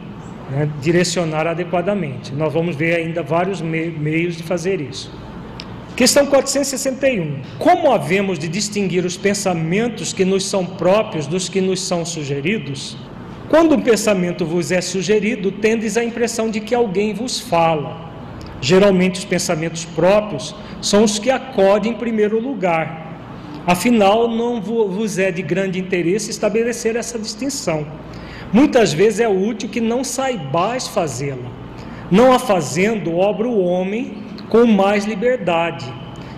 [0.51, 2.33] né, direcionar adequadamente.
[2.35, 5.11] Nós vamos ver ainda vários me meios de fazer isso.
[5.95, 7.43] Questão 461.
[7.59, 12.97] Como havemos de distinguir os pensamentos que nos são próprios dos que nos são sugeridos?
[13.51, 18.11] Quando um pensamento vos é sugerido, tendes a impressão de que alguém vos fala.
[18.59, 23.13] Geralmente, os pensamentos próprios são os que acodem em primeiro lugar.
[23.67, 27.87] Afinal, não vos é de grande interesse estabelecer essa distinção.
[28.51, 31.51] Muitas vezes é útil que não saibais fazê-la.
[32.11, 34.22] Não a fazendo, obra o homem
[34.53, 35.91] com mais liberdade.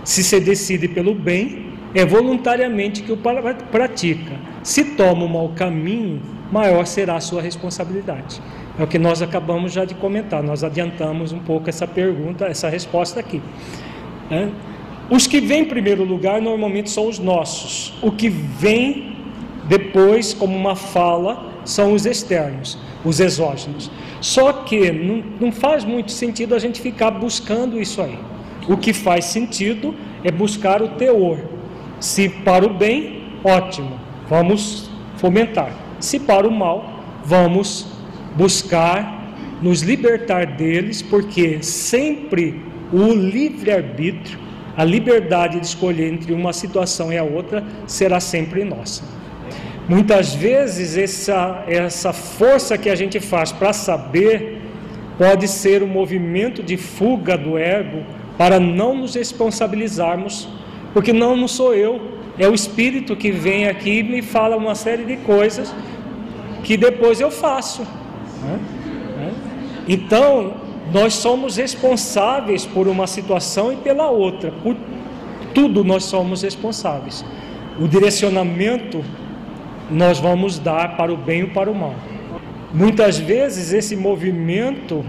[0.05, 4.39] Se se decide pelo bem, é voluntariamente que o pratica.
[4.63, 8.41] Se toma o mau caminho, maior será a sua responsabilidade.
[8.79, 10.41] É o que nós acabamos já de comentar.
[10.41, 13.41] Nós adiantamos um pouco essa pergunta, essa resposta aqui.
[14.31, 14.47] É?
[15.09, 17.93] Os que vêm em primeiro lugar normalmente são os nossos.
[18.01, 19.17] O que vem
[19.67, 23.91] depois, como uma fala, são os externos, os exógenos.
[24.21, 28.17] Só que não, não faz muito sentido a gente ficar buscando isso aí.
[28.67, 31.39] O que faz sentido é buscar o teor.
[31.99, 33.99] Se para o bem, ótimo,
[34.29, 35.71] vamos fomentar.
[35.99, 37.87] Se para o mal, vamos
[38.35, 39.15] buscar
[39.61, 44.39] nos libertar deles, porque sempre o livre-arbítrio,
[44.75, 49.03] a liberdade de escolher entre uma situação e a outra, será sempre nossa.
[49.87, 54.61] Muitas vezes essa, essa força que a gente faz para saber
[55.17, 58.03] pode ser um movimento de fuga do ego
[58.37, 60.49] para não nos responsabilizarmos,
[60.93, 62.01] porque não, não sou eu,
[62.37, 65.73] é o Espírito que vem aqui e me fala uma série de coisas
[66.63, 67.83] que depois eu faço.
[68.43, 68.59] Né?
[69.17, 69.33] né?
[69.87, 70.55] Então,
[70.91, 74.75] nós somos responsáveis por uma situação e pela outra, por
[75.53, 77.23] tudo nós somos responsáveis.
[77.79, 79.03] O direcionamento
[79.89, 81.95] nós vamos dar para o bem ou para o mal.
[82.73, 85.05] Muitas vezes esse movimento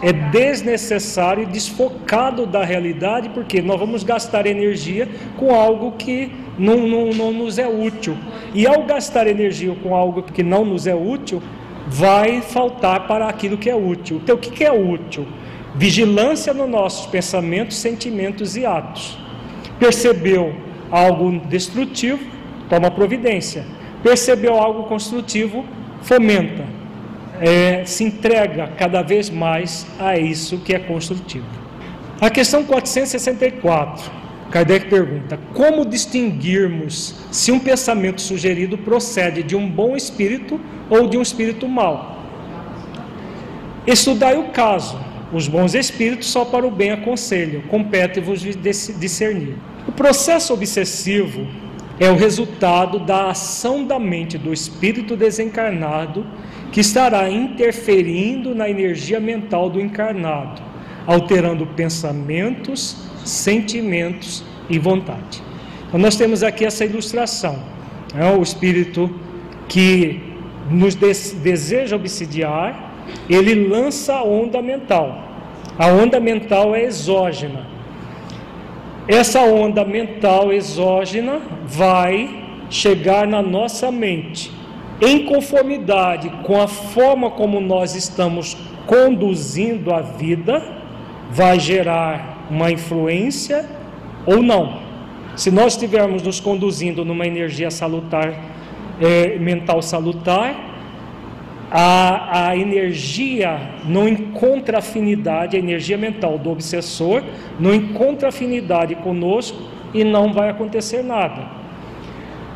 [0.00, 6.86] é desnecessário e desfocado da realidade, porque nós vamos gastar energia com algo que não,
[6.86, 8.16] não, não nos é útil.
[8.54, 11.42] E ao gastar energia com algo que não nos é útil,
[11.86, 14.20] vai faltar para aquilo que é útil.
[14.22, 15.26] Então, o que é útil?
[15.74, 19.18] Vigilância nos nossos pensamentos, sentimentos e atos.
[19.78, 20.54] Percebeu
[20.90, 22.20] algo destrutivo?
[22.68, 25.64] Toma providência percebeu algo construtivo,
[26.02, 26.64] fomenta,
[27.40, 31.46] é, se entrega cada vez mais a isso que é construtivo.
[32.20, 34.10] A questão 464,
[34.50, 41.16] Kardec pergunta: como distinguirmos se um pensamento sugerido procede de um bom espírito ou de
[41.16, 42.18] um espírito mau?
[43.86, 44.98] Estudai o caso.
[45.32, 49.56] Os bons espíritos só para o bem aconselham, compete-vos discernir.
[49.86, 51.46] O processo obsessivo
[52.00, 56.24] é o resultado da ação da mente do espírito desencarnado
[56.70, 60.62] que estará interferindo na energia mental do encarnado,
[61.06, 65.42] alterando pensamentos, sentimentos e vontade.
[65.88, 67.58] Então, nós temos aqui essa ilustração:
[68.14, 69.10] é o espírito
[69.66, 70.20] que
[70.70, 72.94] nos deseja obsidiar,
[73.28, 75.24] ele lança a onda mental.
[75.78, 77.66] A onda mental é exógena,
[79.08, 84.52] essa onda mental exógena vai chegar na nossa mente
[85.00, 90.62] em conformidade com a forma como nós estamos conduzindo a vida,
[91.30, 93.64] vai gerar uma influência
[94.26, 94.80] ou não.
[95.36, 98.34] Se nós estivermos nos conduzindo numa energia salutar,
[99.00, 100.67] é, mental salutar,
[101.70, 107.22] a, a energia não encontra afinidade, a energia mental do obsessor
[107.60, 111.46] não encontra afinidade conosco e não vai acontecer nada.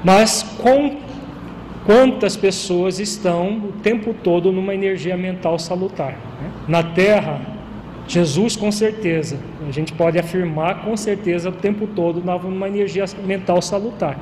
[0.05, 0.97] Mas com
[1.85, 6.13] quantas pessoas estão o tempo todo numa energia mental salutar?
[6.13, 6.51] Né?
[6.67, 7.41] Na Terra,
[8.09, 13.63] Jesus com certeza, a gente pode afirmar com certeza o tempo todo numa energia mental
[13.63, 14.19] salutar.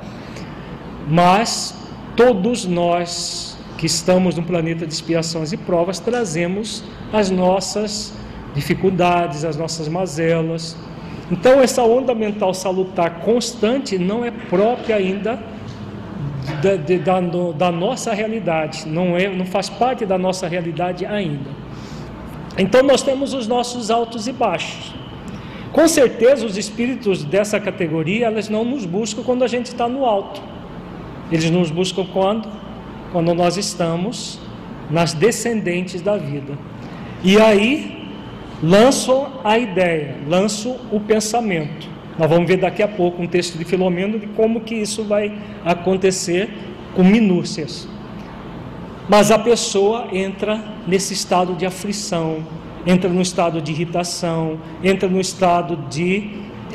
[1.08, 1.76] Mas
[2.16, 3.49] todos nós
[3.80, 8.12] que estamos num planeta de expiações e provas, trazemos as nossas
[8.54, 10.76] dificuldades, as nossas mazelas.
[11.30, 15.42] Então, essa onda mental salutar constante não é própria ainda
[16.62, 17.20] da, de, da,
[17.56, 21.48] da, nossa realidade, não, é, não faz parte da nossa realidade ainda.
[22.58, 24.94] Então nós temos os nossos altos e baixos.
[25.72, 30.04] Com certeza os espíritos dessa categoria, elas não nos buscam quando a gente está no
[30.04, 30.42] alto.
[31.32, 32.60] Eles nos buscam quando?
[33.12, 34.38] Quando nós estamos
[34.90, 36.58] nas descendentes da vida.
[37.22, 38.08] E aí
[38.62, 41.88] lanço a ideia, lanço o pensamento.
[42.18, 45.32] Nós vamos ver daqui a pouco um texto de Filomeno de como que isso vai
[45.64, 46.50] acontecer
[46.94, 47.88] com minúcias.
[49.08, 52.44] Mas a pessoa entra nesse estado de aflição,
[52.86, 56.30] entra no estado de irritação, entra no estado de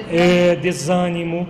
[0.09, 1.47] é, desânimo,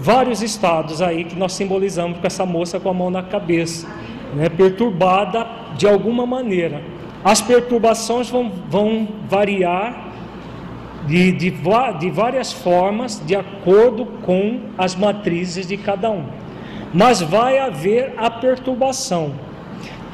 [0.00, 3.88] vários estados aí que nós simbolizamos com essa moça com a mão na cabeça,
[4.34, 6.82] né, perturbada de alguma maneira.
[7.24, 10.08] As perturbações vão, vão variar
[11.06, 16.24] de, de, de várias formas, de acordo com as matrizes de cada um.
[16.92, 19.32] Mas vai haver a perturbação.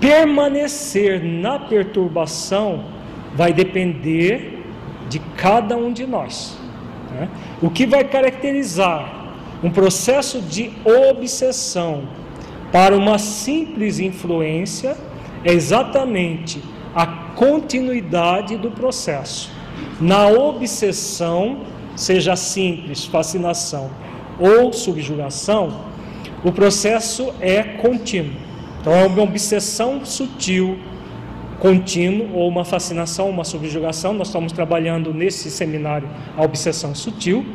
[0.00, 2.84] Permanecer na perturbação
[3.34, 4.62] vai depender
[5.08, 6.58] de cada um de nós.
[7.10, 7.28] Né?
[7.62, 9.24] O que vai caracterizar
[9.62, 12.02] um processo de obsessão
[12.74, 14.96] para uma simples influência
[15.44, 16.60] é exatamente
[16.92, 19.48] a continuidade do processo.
[20.00, 21.58] Na obsessão,
[21.94, 23.92] seja simples, fascinação
[24.40, 25.82] ou subjugação,
[26.42, 28.34] o processo é contínuo.
[28.80, 30.76] Então, é uma obsessão sutil,
[31.60, 34.12] contínuo, ou uma fascinação, uma subjugação.
[34.14, 37.46] Nós estamos trabalhando nesse seminário a obsessão sutil.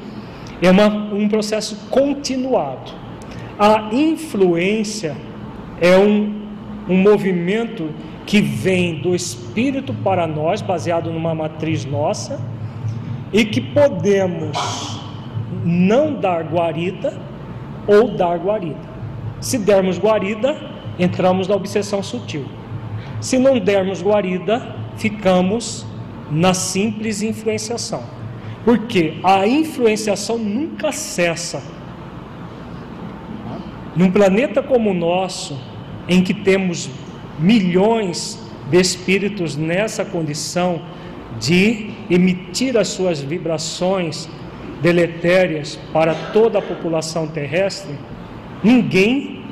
[0.61, 3.09] É uma, um processo continuado.
[3.60, 5.18] A influência
[5.82, 6.47] é um,
[6.88, 7.89] um movimento
[8.26, 12.39] que vem do espírito para nós, baseado numa matriz nossa,
[13.34, 14.97] e que podemos
[15.66, 17.20] não dar guarida
[17.86, 18.80] ou dar guarida.
[19.41, 20.55] Se dermos guarida,
[20.97, 22.45] entramos na obsessão sutil.
[23.20, 25.86] Se não dermos guarida, ficamos
[26.32, 28.03] na simples influenciação.
[28.64, 31.62] Porque a influenciação nunca cessa.
[33.96, 35.60] Num planeta como o nosso,
[36.08, 36.90] em que temos
[37.40, 40.82] milhões de espíritos nessa condição
[41.40, 44.30] de emitir as suas vibrações
[44.82, 47.96] deletérias para toda a população terrestre,
[48.64, 49.44] ninguém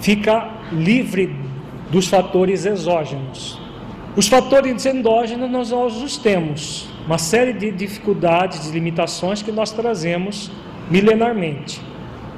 [0.00, 1.34] fica livre
[1.90, 3.60] dos fatores exógenos.
[4.16, 9.70] Os fatores endógenos nós, nós os temos, uma série de dificuldades, de limitações que nós
[9.70, 10.50] trazemos
[10.90, 11.80] milenarmente.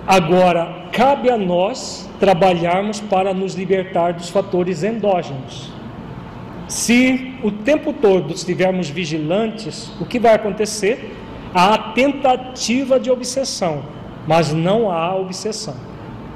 [0.07, 5.73] Agora, cabe a nós trabalharmos para nos libertar dos fatores endógenos.
[6.67, 11.17] Se o tempo todo estivermos vigilantes, o que vai acontecer?
[11.55, 13.83] Há tentativa de obsessão,
[14.27, 15.77] mas não há obsessão.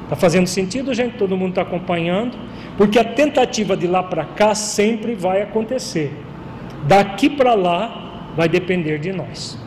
[0.05, 1.17] Está fazendo sentido, gente?
[1.17, 2.37] Todo mundo está acompanhando?
[2.77, 6.14] Porque a tentativa de lá para cá sempre vai acontecer.
[6.87, 9.59] Daqui para lá vai depender de nós.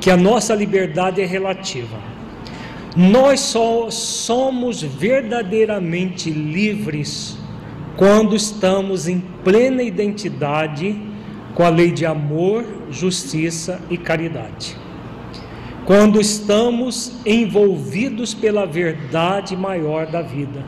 [0.00, 2.13] Que a nossa liberdade é relativa.
[2.96, 7.36] Nós só somos verdadeiramente livres
[7.96, 10.96] quando estamos em plena identidade
[11.54, 14.76] com a lei de amor, justiça e caridade.
[15.84, 20.64] Quando estamos envolvidos pela verdade maior da vida.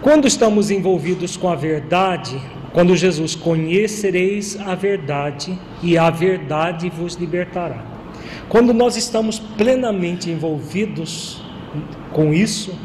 [0.00, 2.40] Quando estamos envolvidos com a verdade,
[2.72, 7.89] quando Jesus conhecereis a verdade e a verdade vos libertará.
[8.50, 11.40] Quando nós estamos plenamente envolvidos
[12.12, 12.76] com isso,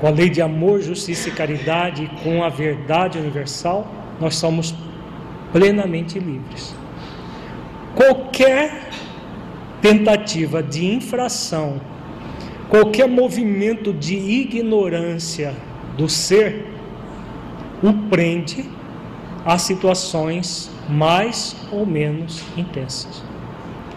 [0.00, 3.84] com a lei de amor, justiça e caridade, com a verdade universal,
[4.20, 4.72] nós somos
[5.52, 6.72] plenamente livres.
[7.96, 8.90] Qualquer
[9.82, 11.80] tentativa de infração,
[12.68, 15.52] qualquer movimento de ignorância
[15.98, 16.64] do ser,
[17.82, 18.64] o prende
[19.44, 23.33] a situações mais ou menos intensas.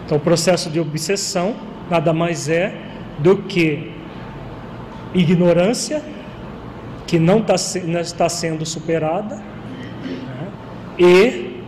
[0.08, 1.54] Então, o processo de obsessão
[1.90, 2.74] nada mais é
[3.18, 3.92] do que
[5.12, 6.02] ignorância
[7.06, 10.48] que não, tá, não está sendo superada né?
[10.98, 11.60] e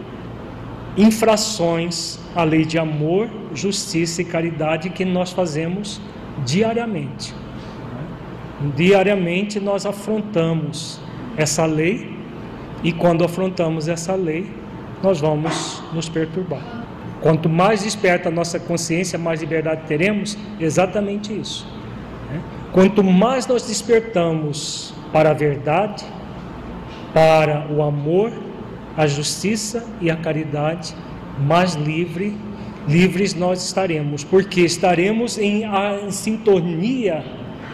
[0.96, 6.00] infrações à lei de amor, justiça e caridade que nós fazemos
[6.42, 7.34] diariamente.
[7.34, 8.72] Né?
[8.74, 10.98] Diariamente nós afrontamos
[11.36, 12.16] essa lei
[12.82, 14.50] e quando afrontamos essa lei,
[15.02, 16.79] nós vamos nos perturbar.
[17.20, 20.38] Quanto mais desperta a nossa consciência, mais liberdade teremos.
[20.58, 21.66] Exatamente isso.
[22.30, 22.40] Né?
[22.72, 26.04] Quanto mais nós despertamos para a verdade,
[27.12, 28.32] para o amor,
[28.96, 30.94] a justiça e a caridade,
[31.38, 32.36] mais livre,
[32.88, 37.24] livres nós estaremos, porque estaremos em, em sintonia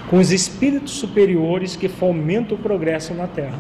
[0.09, 3.59] com os espíritos superiores que fomentam o progresso na Terra.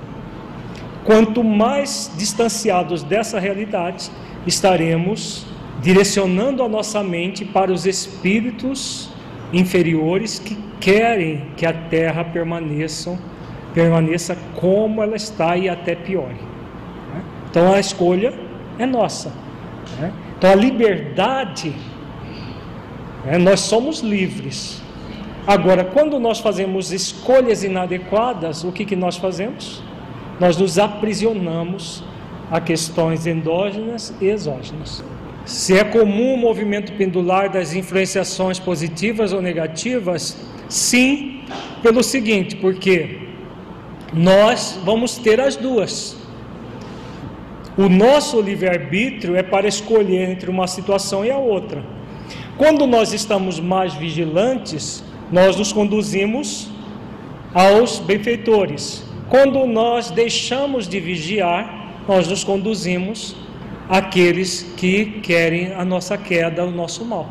[1.05, 4.11] quanto mais distanciados dessa realidade
[4.47, 5.47] estaremos
[5.81, 9.11] direcionando a nossa mente para os espíritos
[9.53, 13.18] inferiores que querem que a Terra permaneça,
[13.74, 16.35] permaneça como ela está e até piore.
[16.35, 17.22] Né?
[17.51, 18.33] Então a escolha
[18.79, 19.33] é nossa.
[19.99, 20.12] Né?
[20.39, 21.74] Então a liberdade,
[23.24, 23.39] né?
[23.39, 24.83] nós somos livres.
[25.47, 29.81] Agora, quando nós fazemos escolhas inadequadas, o que, que nós fazemos?
[30.41, 32.03] Nós nos aprisionamos
[32.51, 35.05] a questões endógenas e exógenas.
[35.47, 40.36] Se é comum o movimento pendular das influenciações positivas ou negativas,
[40.68, 41.44] sim,
[41.80, 43.20] pelo seguinte, porque
[44.12, 46.16] nós vamos ter as duas.
[47.78, 51.84] O nosso livre-arbítrio é para escolher entre uma situação e a outra.
[52.59, 56.68] Quando nós estamos mais vigilantes, nós nos conduzimos
[57.55, 59.05] aos benfeitores.
[59.28, 63.36] Quando nós deixamos de vigiar, nós nos conduzimos
[63.89, 67.28] aqueles que querem a nossa queda, o nosso mal.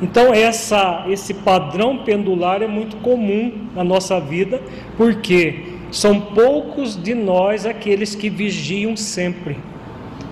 [0.00, 4.60] Então essa, esse padrão pendular é muito comum na nossa vida,
[4.96, 9.56] porque são poucos de nós aqueles que vigiam sempre.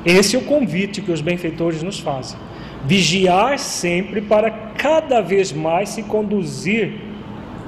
[0.04, 2.38] Esse é o convite que os benfeitores nos fazem.
[2.84, 7.00] Vigiar sempre para cada vez mais se conduzir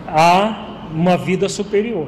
[0.07, 2.07] a uma vida superior.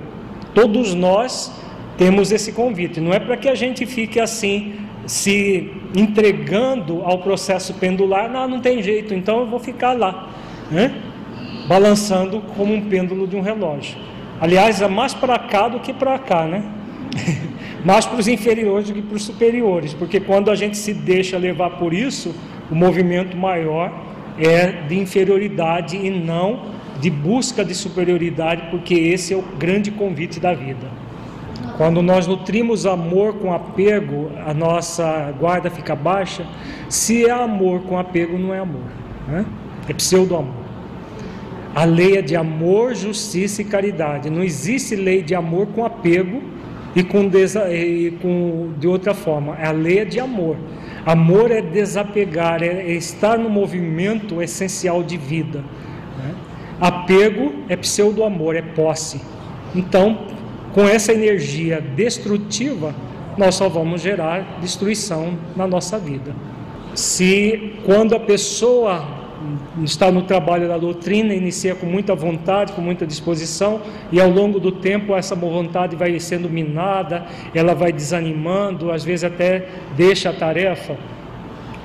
[0.55, 1.53] Todos nós
[1.97, 3.01] temos esse convite.
[3.01, 4.75] Não é para que a gente fique assim
[5.07, 10.31] se entregando ao processo pendular, não, não tem jeito, então eu vou ficar lá,
[10.71, 10.95] né?
[11.67, 13.97] balançando como um pêndulo de um relógio.
[14.41, 16.65] Aliás, é mais para cá do que para cá, né?
[17.85, 21.39] mais para os inferiores do que para os superiores, porque quando a gente se deixa
[21.39, 22.35] levar por isso,
[22.71, 23.93] o movimento maior
[24.39, 26.71] é de inferioridade e não
[27.01, 31.00] de busca de superioridade, porque esse é o grande convite da vida.
[31.81, 36.47] Quando nós nutrimos amor com apego, a nossa guarda fica baixa.
[36.91, 38.83] Se é amor com apego, não é amor,
[39.27, 39.47] né?
[39.89, 40.53] é pseudo-amor.
[41.75, 44.29] A lei é de amor, justiça e caridade.
[44.29, 46.43] Não existe lei de amor com apego
[46.95, 49.57] e com, desa, e com de outra forma.
[49.57, 50.59] A lei é de amor.
[51.07, 55.61] Amor é desapegar, é, é estar no movimento essencial de vida.
[56.19, 56.35] Né?
[56.79, 59.19] Apego é pseudo-amor, é posse.
[59.75, 60.40] Então,
[60.75, 62.95] com essa energia destrutiva,
[63.37, 66.35] nós só vamos gerar destruição na nossa vida.
[66.95, 69.21] Se quando a pessoa
[69.83, 73.81] está no trabalho da doutrina, inicia com muita vontade, com muita disposição,
[74.13, 79.25] e ao longo do tempo essa vontade vai sendo minada, ela vai desanimando, às vezes
[79.25, 79.67] até
[79.97, 80.97] deixa a tarefa,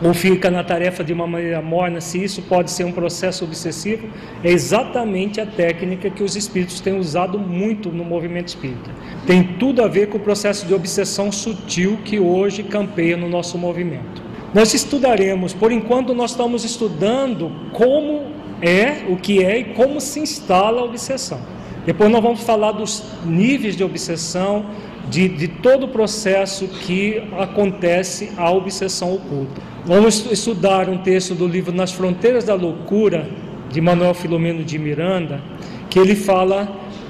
[0.02, 4.08] ou fica na tarefa de uma maneira morna, se isso pode ser um processo obsessivo,
[4.44, 8.92] é exatamente a técnica que os espíritos têm usado muito no movimento espírita.
[9.26, 13.58] Tem tudo a ver com o processo de obsessão sutil que hoje campeia no nosso
[13.58, 14.22] movimento.
[14.54, 18.32] Nós estudaremos, por enquanto nós estamos estudando como
[18.62, 21.55] é, o que é e como se instala a obsessão.
[21.86, 24.66] Depois nós vamos falar dos níveis de obsessão,
[25.10, 29.62] de, de todo o processo que acontece a obsessão oculta.
[29.86, 33.30] Vamos estudar um texto do livro Nas Fronteiras da Loucura,
[33.70, 35.42] de Manuel Filomeno de Miranda,
[35.90, 36.68] que ele fala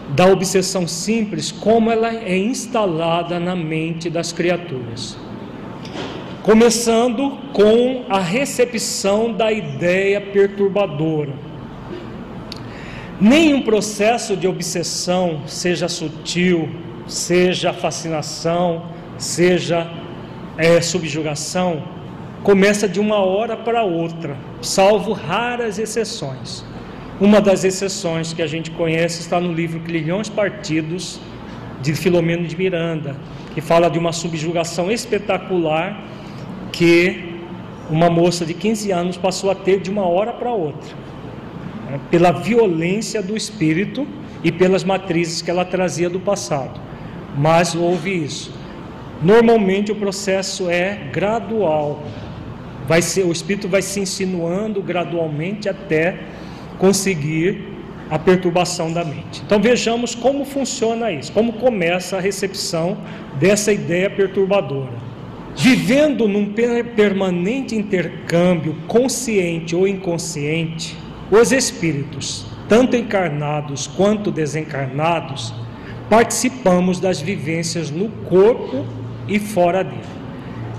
[0.09, 5.17] da obsessão simples, como ela é instalada na mente das criaturas.
[6.43, 11.33] Começando com a recepção da ideia perturbadora.
[13.19, 16.69] Nenhum processo de obsessão, seja sutil,
[17.07, 18.87] seja fascinação,
[19.17, 19.89] seja
[20.57, 21.83] é, subjugação,
[22.43, 26.65] começa de uma hora para outra, salvo raras exceções.
[27.19, 31.19] Uma das exceções que a gente conhece está no livro Trilhões Partidos,
[31.81, 33.15] de Filomeno de Miranda,
[33.53, 36.03] que fala de uma subjugação espetacular
[36.71, 37.39] que
[37.89, 40.89] uma moça de 15 anos passou a ter de uma hora para outra,
[42.11, 44.07] pela violência do espírito
[44.43, 46.79] e pelas matrizes que ela trazia do passado.
[47.37, 48.53] Mas houve isso.
[49.21, 52.03] Normalmente o processo é gradual,
[52.87, 56.19] vai ser, o espírito vai se insinuando gradualmente até
[56.77, 57.75] conseguir
[58.09, 59.41] a perturbação da mente.
[59.45, 62.97] Então vejamos como funciona isso, como começa a recepção
[63.39, 64.93] dessa ideia perturbadora.
[65.55, 66.53] Vivendo num
[66.95, 70.95] permanente intercâmbio consciente ou inconsciente,
[71.31, 75.53] os espíritos, tanto encarnados quanto desencarnados,
[76.09, 78.85] participamos das vivências no corpo
[79.27, 80.01] e fora dele.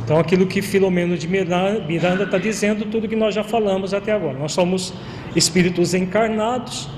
[0.05, 4.39] Então, aquilo que Filomeno de Miranda está dizendo, tudo que nós já falamos até agora.
[4.39, 4.95] Nós somos
[5.35, 6.89] espíritos encarnados,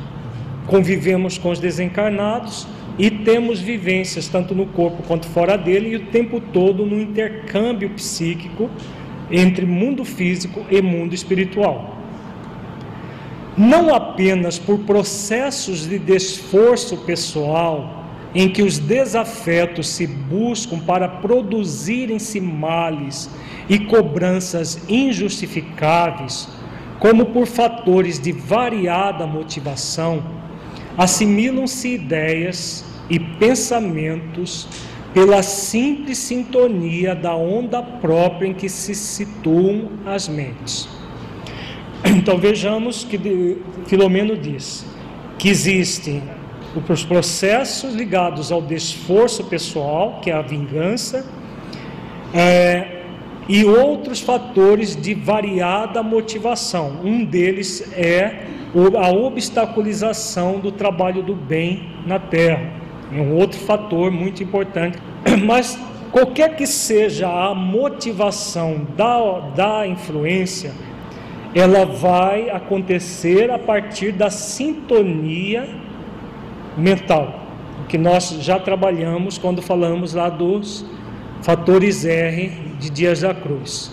[0.66, 2.66] convivemos com os desencarnados,
[2.98, 7.90] e temos vivências tanto no corpo quanto fora dele e o tempo todo no intercâmbio
[7.90, 8.68] psíquico
[9.30, 11.97] entre mundo físico e mundo espiritual.
[13.58, 22.40] Não apenas por processos de esforço pessoal, em que os desafetos se buscam para produzirem-se
[22.40, 23.28] males
[23.68, 26.48] e cobranças injustificáveis,
[27.00, 30.22] como por fatores de variada motivação,
[30.96, 34.68] assimilam-se ideias e pensamentos
[35.12, 40.97] pela simples sintonia da onda própria em que se situam as mentes.
[42.16, 44.84] Então vejamos que Filomeno diz
[45.38, 46.22] que existem
[46.88, 51.26] os processos ligados ao desforço pessoal, que é a vingança,
[52.34, 53.02] é,
[53.48, 57.00] e outros fatores de variada motivação.
[57.02, 58.46] Um deles é
[59.00, 62.70] a obstaculização do trabalho do bem na terra.
[63.10, 64.98] É um outro fator muito importante.
[65.46, 65.78] Mas
[66.12, 70.72] qualquer que seja a motivação da, da influência,
[71.54, 75.68] ela vai acontecer a partir da sintonia
[76.76, 77.42] mental,
[77.88, 80.84] que nós já trabalhamos quando falamos lá dos
[81.42, 83.90] fatores R de Dias da Cruz.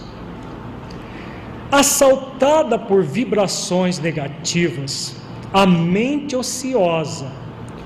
[1.72, 5.16] Assaltada por vibrações negativas,
[5.54, 7.32] a mente ociosa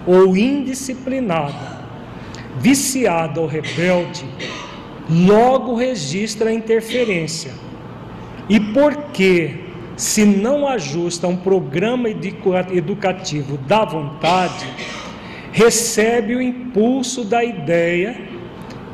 [0.05, 1.80] ou indisciplinada,
[2.57, 4.26] viciada ou rebelde,
[5.09, 7.68] logo registra a interferência.
[8.49, 9.59] E porque
[9.95, 14.65] se não ajusta um programa educativo da vontade,
[15.51, 18.19] recebe o impulso da ideia,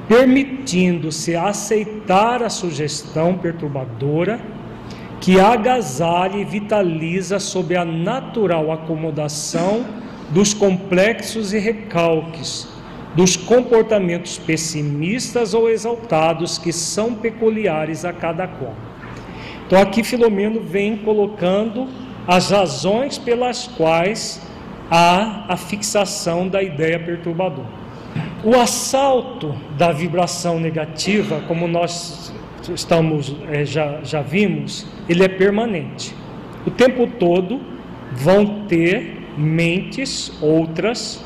[0.07, 4.39] permitindo-se aceitar a sugestão perturbadora
[5.21, 9.85] que agasalha e vitaliza sob a natural acomodação
[10.29, 12.67] dos complexos e recalques,
[13.15, 18.75] dos comportamentos pessimistas ou exaltados que são peculiares a cada qual.
[19.65, 21.87] Então aqui Filomeno vem colocando
[22.27, 24.41] as razões pelas quais
[24.89, 27.85] há a fixação da ideia perturbadora.
[28.43, 32.31] O assalto da vibração negativa, como nós
[32.73, 36.15] estamos é, já, já vimos, ele é permanente.
[36.65, 37.59] O tempo todo
[38.11, 41.23] vão ter mentes outras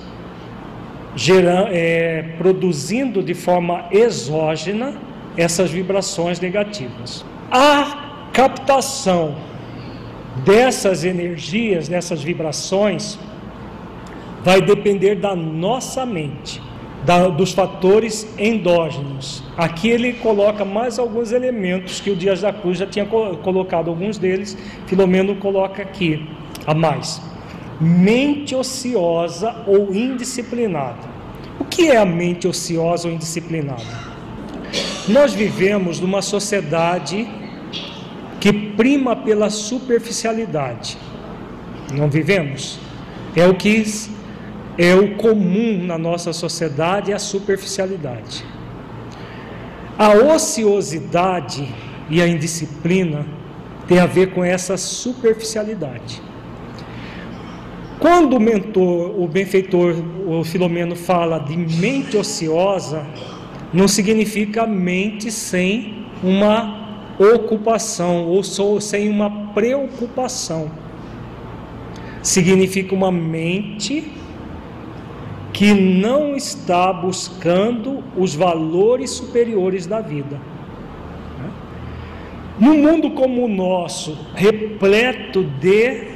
[1.15, 4.93] gerando, é, produzindo de forma exógena
[5.35, 7.25] essas vibrações negativas.
[7.51, 8.08] A
[8.39, 9.35] captação
[10.45, 13.19] dessas energias, dessas vibrações,
[14.45, 16.61] vai depender da nossa mente
[17.05, 19.43] da, dos fatores endógenos.
[19.57, 24.17] Aqui ele coloca mais alguns elementos que o Dias da Cruz já tinha colocado, alguns
[24.17, 26.25] deles, Filomeno coloca aqui
[26.65, 27.21] a mais.
[27.81, 31.09] Mente ociosa ou indisciplinada.
[31.59, 34.09] O que é a mente ociosa ou indisciplinada?
[35.09, 37.27] Nós vivemos numa sociedade
[38.39, 40.97] que prima pela superficialidade.
[41.93, 42.79] Não vivemos?
[43.35, 43.83] É o que
[44.77, 48.45] é o comum na nossa sociedade é a superficialidade.
[49.97, 51.67] A ociosidade
[52.09, 53.25] e a indisciplina
[53.87, 56.21] tem a ver com essa superficialidade.
[57.99, 59.93] Quando o mentor, o benfeitor,
[60.25, 63.05] o Filomeno fala de mente ociosa,
[63.73, 66.78] não significa mente sem uma
[67.19, 68.41] ocupação ou
[68.79, 70.71] sem uma preocupação.
[72.23, 74.11] Significa uma mente
[75.51, 80.39] que não está buscando os valores superiores da vida.
[82.57, 86.07] Num mundo como o nosso, repleto de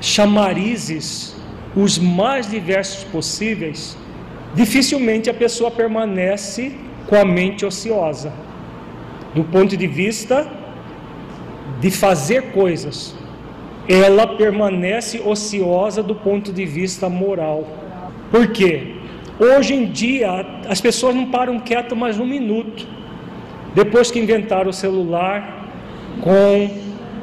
[0.00, 1.36] chamarizes,
[1.76, 3.96] os mais diversos possíveis,
[4.54, 6.72] dificilmente a pessoa permanece
[7.06, 8.32] com a mente ociosa,
[9.34, 10.46] do ponto de vista
[11.80, 13.14] de fazer coisas.
[13.88, 17.66] Ela permanece ociosa do ponto de vista moral.
[18.30, 18.94] Por quê?
[19.38, 22.86] Hoje em dia as pessoas não param quietas mais um minuto.
[23.74, 25.68] Depois que inventaram o celular
[26.20, 26.70] com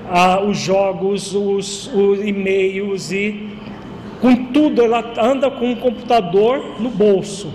[0.10, 3.49] ah, os jogos, os, os e-mails e
[4.22, 7.53] com tudo, ela anda com um computador no bolso.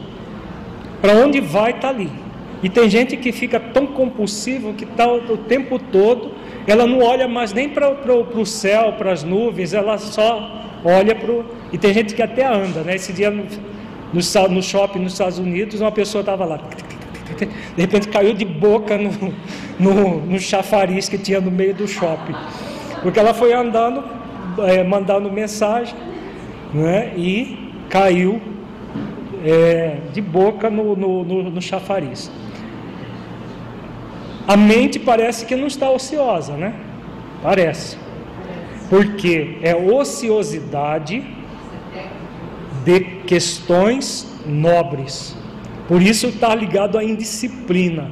[1.01, 2.22] Para onde vai, está ali.
[2.63, 6.33] E tem gente que fica tão compulsivo que está o tempo todo,
[6.67, 11.31] ela não olha mais nem para o céu, para as nuvens, ela só olha para
[11.31, 11.45] o.
[11.73, 12.95] E tem gente que até anda, né?
[12.95, 13.45] Esse dia no,
[14.13, 16.61] no, no shopping nos Estados Unidos, uma pessoa estava lá.
[17.75, 19.11] De repente caiu de boca no,
[19.81, 22.35] no, no chafariz que tinha no meio do shopping.
[23.03, 24.05] Porque ela foi andando,
[24.59, 25.95] é, mandando mensagem,
[26.73, 27.13] né?
[27.17, 28.41] E caiu
[29.45, 32.31] é, de boca no, no, no, no chafariz.
[34.47, 36.75] A mente parece que não está ociosa, né?
[37.43, 37.97] Parece.
[38.91, 41.25] Porque é ociosidade
[42.85, 45.37] de questões nobres.
[45.87, 48.11] Por isso está ligado à indisciplina.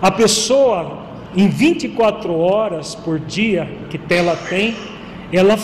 [0.00, 1.04] A pessoa,
[1.34, 4.76] em 24 horas por dia que ela tem,
[5.32, 5.56] ela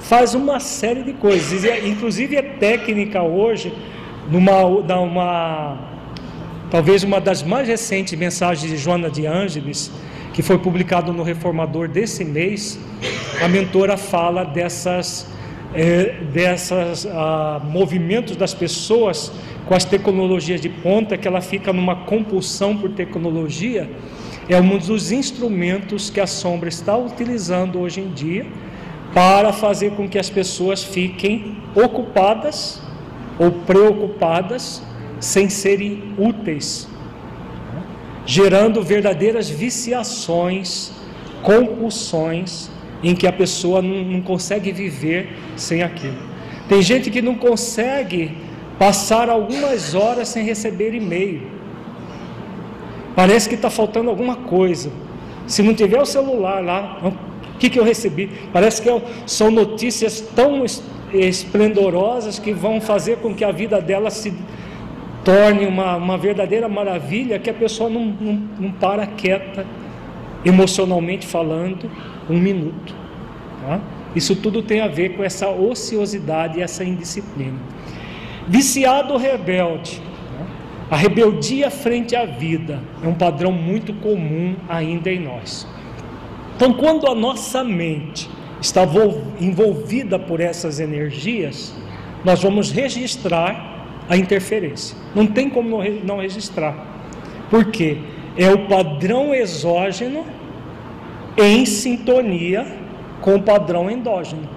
[0.00, 1.64] faz uma série de coisas.
[1.84, 3.72] Inclusive é técnica hoje,
[4.30, 5.89] numa, numa
[6.70, 9.90] talvez uma das mais recentes mensagens de Joana de Ângeles,
[10.32, 12.78] que foi publicado no Reformador desse mês,
[13.42, 15.26] a mentora fala dessas,
[15.74, 19.32] é, dessas ah, movimentos das pessoas
[19.66, 23.90] com as tecnologias de ponta, que ela fica numa compulsão por tecnologia,
[24.48, 28.46] é um dos instrumentos que a sombra está utilizando hoje em dia
[29.12, 32.80] para fazer com que as pessoas fiquem ocupadas
[33.38, 34.82] ou preocupadas
[35.20, 36.88] sem serem úteis,
[38.24, 40.90] gerando verdadeiras viciações,
[41.42, 42.70] compulsões,
[43.02, 46.18] em que a pessoa não, não consegue viver sem aquilo.
[46.68, 48.36] Tem gente que não consegue
[48.78, 51.42] passar algumas horas sem receber e-mail.
[53.14, 54.90] Parece que está faltando alguma coisa.
[55.46, 58.30] Se não tiver o celular lá, o que, que eu recebi?
[58.52, 60.64] Parece que é são notícias tão
[61.12, 64.32] esplendorosas que vão fazer com que a vida dela se
[65.24, 69.66] torne uma, uma verdadeira maravilha que a pessoa não, não, não para quieta,
[70.44, 71.90] emocionalmente falando,
[72.28, 72.94] um minuto.
[73.62, 73.80] Tá?
[74.14, 77.58] Isso tudo tem a ver com essa ociosidade e essa indisciplina.
[78.48, 80.00] Viciado rebelde.
[80.38, 80.46] Né?
[80.90, 85.66] A rebeldia frente à vida é um padrão muito comum ainda em nós.
[86.56, 88.28] Então, quando a nossa mente
[88.60, 88.82] está
[89.40, 91.74] envolvida por essas energias,
[92.24, 93.79] nós vamos registrar
[94.10, 94.96] a interferência.
[95.14, 96.74] Não tem como não registrar.
[97.48, 97.98] Por quê?
[98.36, 100.26] É o padrão exógeno
[101.38, 102.66] em sintonia
[103.20, 104.48] com o padrão endógeno.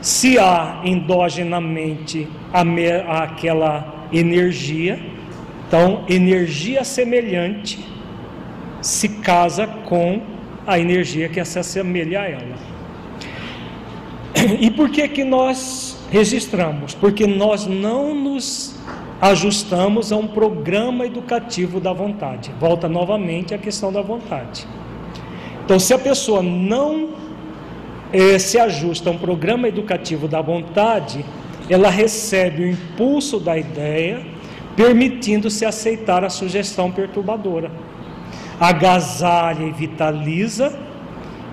[0.00, 4.98] Se há endogenamente aquela energia,
[5.68, 7.86] então energia semelhante
[8.82, 10.22] se casa com
[10.66, 12.70] a energia que se assemelha a ela.
[14.58, 18.74] E por que que nós registramos, porque nós não nos
[19.20, 22.50] ajustamos a um programa educativo da vontade.
[22.58, 24.66] Volta novamente à questão da vontade.
[25.64, 27.10] Então, se a pessoa não
[28.12, 31.24] eh, se ajusta a um programa educativo da vontade,
[31.68, 34.26] ela recebe o impulso da ideia,
[34.74, 37.70] permitindo-se aceitar a sugestão perturbadora.
[38.58, 40.76] Agasalha e vitaliza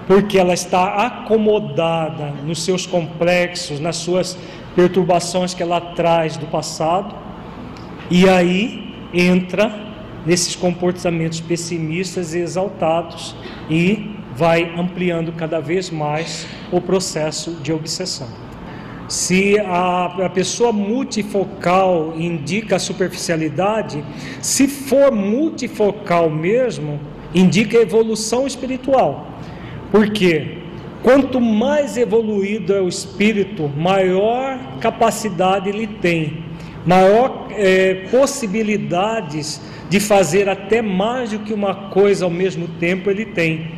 [0.08, 4.38] porque ela está acomodada nos seus complexos, nas suas
[4.76, 7.14] perturbações que ela traz do passado,
[8.10, 9.88] e aí entra
[10.26, 13.36] nesses comportamentos pessimistas e exaltados
[13.70, 18.28] e vai ampliando cada vez mais o processo de obsessão.
[19.08, 24.04] Se a, a pessoa multifocal indica superficialidade,
[24.42, 27.00] se for multifocal mesmo,
[27.34, 29.37] indica evolução espiritual.
[29.92, 30.58] Porque
[31.02, 36.44] quanto mais evoluído é o espírito, maior capacidade ele tem,
[36.86, 43.26] maior é, possibilidades de fazer até mais do que uma coisa ao mesmo tempo ele
[43.26, 43.72] tem,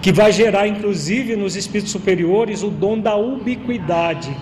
[0.00, 4.34] que vai gerar inclusive nos espíritos superiores o dom da ubiquidade.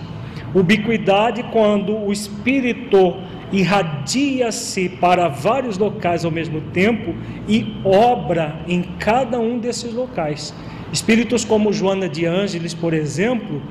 [0.55, 3.15] Ubiquidade quando o espírito
[3.51, 7.13] irradia-se para vários locais ao mesmo tempo
[7.47, 10.53] e obra em cada um desses locais.
[10.91, 13.61] Espíritos como Joana de Ângeles, por exemplo,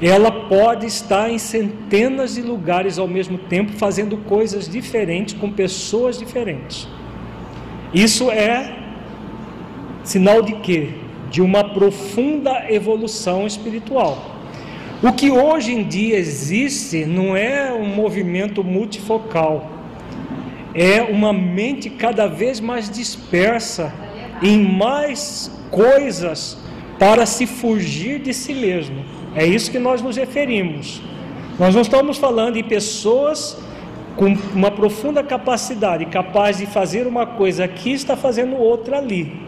[0.00, 6.18] ela pode estar em centenas de lugares ao mesmo tempo, fazendo coisas diferentes com pessoas
[6.18, 6.86] diferentes.
[7.92, 8.76] Isso é
[10.04, 10.90] sinal de quê?
[11.30, 14.36] De uma profunda evolução espiritual.
[15.02, 19.70] O que hoje em dia existe não é um movimento multifocal,
[20.74, 23.92] é uma mente cada vez mais dispersa
[24.42, 26.58] em mais coisas
[26.98, 29.04] para se fugir de si mesmo.
[29.34, 31.02] É isso que nós nos referimos.
[31.58, 33.56] Nós não estamos falando em pessoas
[34.16, 39.40] com uma profunda capacidade, capaz de fazer uma coisa aqui está fazendo outra ali.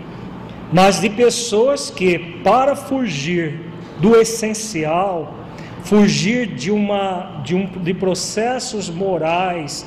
[0.72, 3.61] Mas de pessoas que, para fugir
[4.01, 5.34] do essencial,
[5.82, 9.84] fugir de, uma, de, um, de processos morais,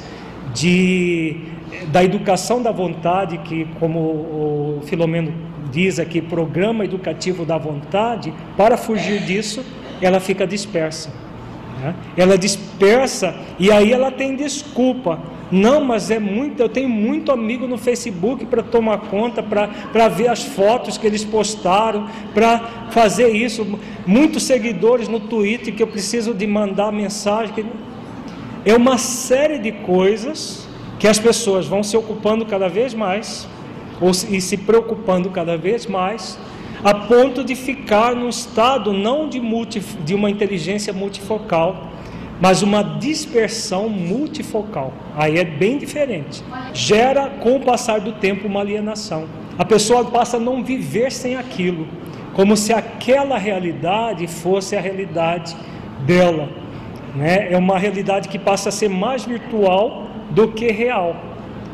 [0.54, 1.38] de,
[1.92, 5.34] da educação da vontade, que, como o Filomeno
[5.72, 9.64] diz aqui programa educativo da vontade, para fugir disso,
[10.02, 11.10] ela fica dispersa.
[11.82, 11.96] Né?
[12.16, 15.20] Ela dispersa e aí ela tem desculpa.
[15.52, 20.30] Não, mas é muito, eu tenho muito amigo no Facebook para tomar conta, para ver
[20.30, 23.80] as fotos que eles postaram, para fazer isso.
[24.06, 27.54] Muitos seguidores no Twitter que eu preciso de mandar mensagem.
[28.66, 30.63] É uma série de coisas
[31.04, 33.46] que as pessoas vão se ocupando cada vez mais,
[34.00, 36.40] ou, e se preocupando cada vez mais,
[36.82, 41.90] a ponto de ficar num estado não de, multi, de uma inteligência multifocal,
[42.40, 44.94] mas uma dispersão multifocal.
[45.14, 46.42] Aí é bem diferente.
[46.74, 49.26] Gera, com o passar do tempo, uma alienação.
[49.60, 51.86] A pessoa passa a não viver sem aquilo,
[52.32, 55.54] como se aquela realidade fosse a realidade
[56.06, 56.48] dela.
[57.14, 57.52] Né?
[57.52, 61.16] É uma realidade que passa a ser mais virtual do que real,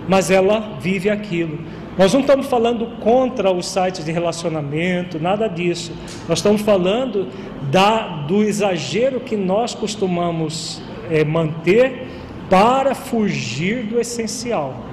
[0.08, 1.60] mas ela vive aquilo.
[1.98, 5.92] Nós não estamos falando contra os sites de relacionamento, nada disso.
[6.30, 7.28] Nós estamos falando
[7.70, 10.82] da, do exagero que nós costumamos
[11.12, 12.08] é, manter
[12.50, 14.86] para fugir do essencial.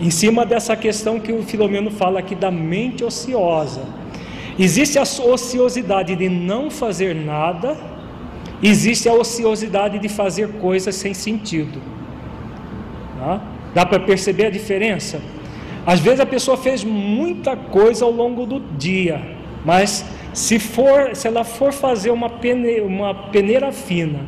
[0.00, 3.82] Em cima dessa questão que o Filomeno fala aqui da mente ociosa.
[4.58, 7.76] Existe a ociosidade de não fazer nada,
[8.62, 11.91] existe a ociosidade de fazer coisas sem sentido.
[13.22, 13.40] Tá?
[13.72, 15.20] Dá para perceber a diferença?
[15.86, 19.22] Às vezes a pessoa fez muita coisa ao longo do dia,
[19.64, 24.20] mas se for, se ela for fazer uma, pene, uma peneira fina,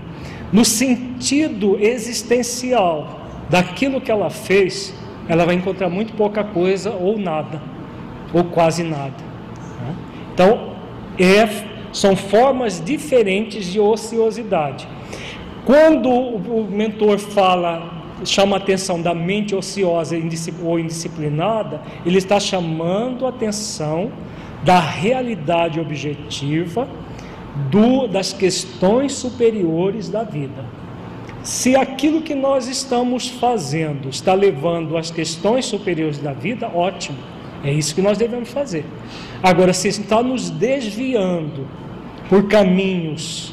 [0.52, 3.20] no sentido existencial
[3.50, 4.94] daquilo que ela fez,
[5.28, 7.60] ela vai encontrar muito pouca coisa ou nada,
[8.32, 9.16] ou quase nada.
[9.80, 9.94] Né?
[10.32, 10.74] Então,
[11.18, 11.48] é,
[11.92, 14.86] são formas diferentes de ociosidade.
[15.64, 20.16] Quando o mentor fala chama a atenção da mente ociosa
[20.62, 24.12] ou indisciplinada, ele está chamando a atenção
[24.62, 26.88] da realidade objetiva
[27.70, 30.64] do, das questões superiores da vida.
[31.42, 37.18] Se aquilo que nós estamos fazendo está levando às questões superiores da vida, ótimo,
[37.62, 38.84] é isso que nós devemos fazer.
[39.42, 41.68] Agora, se está nos desviando
[42.28, 43.52] por caminhos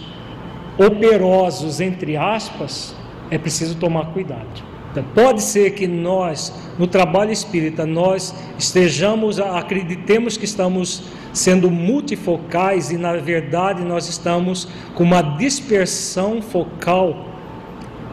[0.77, 2.95] operosos, entre aspas,
[3.31, 4.71] é preciso tomar cuidado.
[4.91, 12.91] Então, pode ser que nós, no trabalho espírita, nós estejamos, acreditemos que estamos sendo multifocais
[12.91, 17.29] e na verdade nós estamos com uma dispersão focal.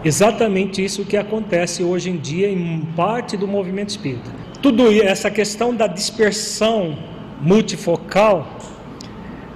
[0.05, 4.31] Exatamente isso que acontece hoje em dia em parte do movimento espírita.
[4.63, 6.97] Tudo essa questão da dispersão
[7.41, 8.57] multifocal,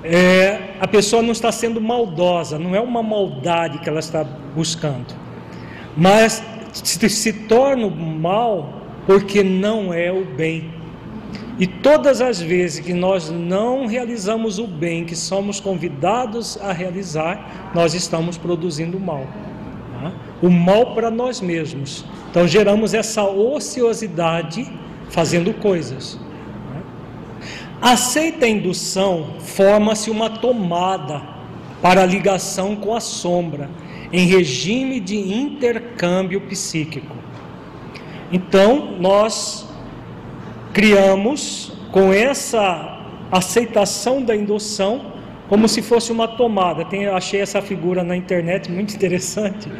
[0.03, 5.22] é, a pessoa não está sendo maldosa, não é uma maldade que ela está buscando
[5.97, 10.71] mas se, se torna o mal porque não é o bem.
[11.59, 17.71] E todas as vezes que nós não realizamos o bem que somos convidados a realizar,
[17.75, 19.27] nós estamos produzindo mal.
[20.01, 20.13] Tá?
[20.41, 22.05] O mal para nós mesmos.
[22.31, 24.67] Então geramos essa ociosidade
[25.11, 26.19] fazendo coisas.
[27.81, 27.91] Tá?
[27.93, 31.23] Aceita a indução, forma-se uma tomada
[31.83, 33.69] para a ligação com a sombra
[34.13, 37.17] em regime de intercâmbio psíquico.
[38.31, 39.69] Então, nós
[40.73, 43.01] criamos com essa
[43.31, 45.13] aceitação da indução
[45.49, 46.85] como se fosse uma tomada.
[46.85, 49.71] Tem, achei essa figura na internet muito interessante,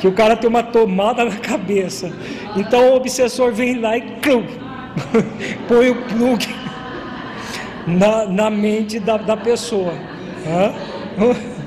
[0.00, 2.10] que o cara tem uma tomada na cabeça.
[2.56, 4.02] Então o obsessor vem lá e
[5.68, 6.48] põe o plug
[7.86, 9.92] na, na mente da, da pessoa.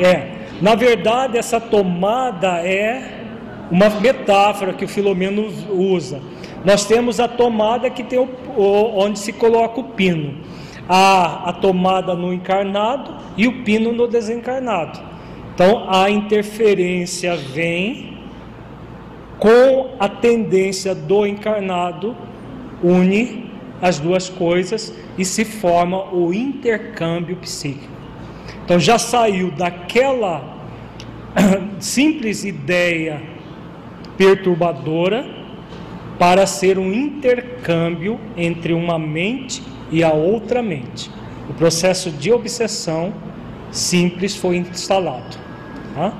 [0.00, 0.31] É.
[0.62, 3.24] Na verdade, essa tomada é
[3.68, 6.20] uma metáfora que o Filomeno usa.
[6.64, 8.28] Nós temos a tomada que tem o,
[8.96, 10.36] onde se coloca o pino.
[10.88, 15.00] Há a tomada no encarnado e o pino no desencarnado.
[15.52, 18.18] Então a interferência vem
[19.40, 22.16] com a tendência do encarnado,
[22.80, 23.50] une
[23.80, 27.90] as duas coisas e se forma o intercâmbio psíquico.
[28.64, 30.51] Então já saiu daquela
[31.80, 33.22] simples ideia
[34.16, 35.24] perturbadora
[36.18, 41.10] para ser um intercâmbio entre uma mente e a outra mente.
[41.48, 43.12] O processo de obsessão
[43.70, 45.36] simples foi instalado.
[45.94, 46.12] Tá?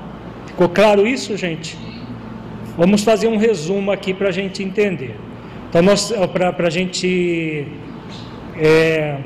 [0.47, 1.77] Ficou claro isso, gente?
[2.77, 5.15] Vamos fazer um resumo aqui para a gente entender.
[5.69, 5.81] Então,
[6.27, 7.67] para a gente
[8.57, 9.17] é,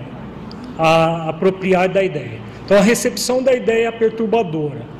[0.77, 2.39] a, apropriar da ideia.
[2.63, 4.96] Então, a recepção da ideia perturbadora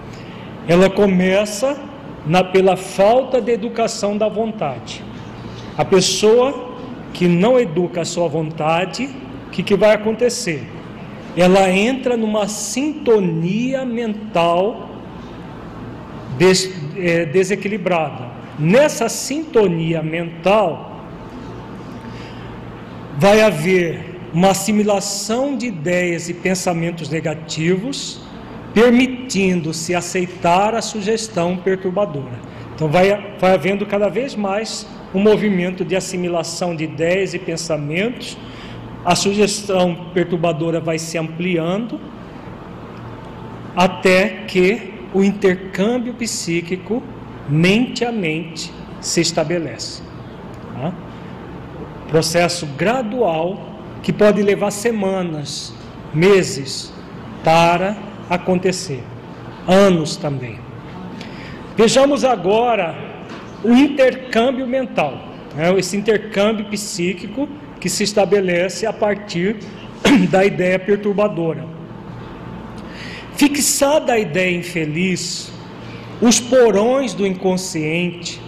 [0.68, 1.78] ela começa
[2.26, 5.04] na, pela falta de educação da vontade.
[5.78, 6.76] A pessoa
[7.14, 9.10] que não educa a sua vontade,
[9.48, 10.68] o que, que vai acontecer?
[11.38, 14.90] ela entra numa sintonia mental
[16.36, 18.32] des, é, desequilibrada.
[18.58, 21.06] Nessa sintonia mental,
[23.20, 28.20] vai haver uma assimilação de ideias e pensamentos negativos,
[28.78, 32.40] permitindo-se aceitar a sugestão perturbadora.
[32.76, 38.38] Então, vai, vai havendo cada vez mais um movimento de assimilação de ideias e pensamentos
[39.04, 42.00] a sugestão perturbadora vai se ampliando
[43.76, 47.02] até que o intercâmbio psíquico
[47.50, 48.72] mente a mente
[49.02, 50.04] se estabelece.
[50.76, 50.94] Tá?
[52.10, 55.74] Processo gradual que pode levar semanas,
[56.14, 56.94] meses
[57.44, 59.04] para acontecer,
[59.68, 60.60] anos também.
[61.76, 62.96] Vejamos agora
[63.64, 65.18] o intercâmbio mental,
[65.56, 65.78] né?
[65.78, 67.48] esse intercâmbio psíquico
[67.80, 69.58] que se estabelece a partir
[70.30, 71.66] da ideia perturbadora.
[73.36, 75.52] Fixada a ideia infeliz,
[76.20, 78.42] os porões do inconsciente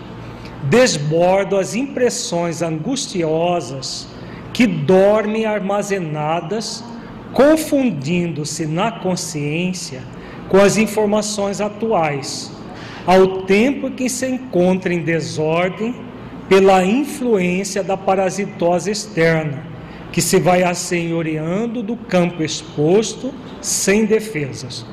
[0.63, 4.07] desbordam as impressões angustiosas
[4.51, 6.83] que dormem armazenadas,
[7.33, 10.01] confundindo-se na consciência
[10.47, 12.51] com as informações atuais,
[13.05, 15.95] ao tempo que se encontra em desordem
[16.47, 19.63] pela influência da parasitose externa,
[20.11, 24.85] que se vai assenhoreando do campo exposto sem defesas.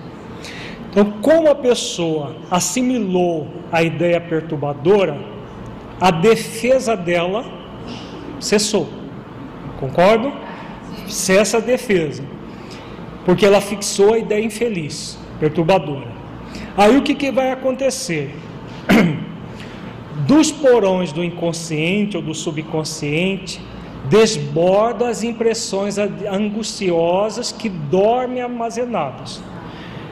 [0.91, 5.18] Então, como a pessoa assimilou a ideia perturbadora,
[6.01, 7.45] a defesa dela
[8.39, 8.89] cessou.
[9.78, 10.32] Concordo?
[11.09, 12.23] Cessa a defesa.
[13.25, 16.09] Porque ela fixou a ideia infeliz, perturbadora.
[16.77, 18.35] Aí o que, que vai acontecer?
[20.27, 23.61] dos porões do inconsciente ou do subconsciente
[24.09, 29.43] desborda as impressões angustiosas que dormem armazenadas.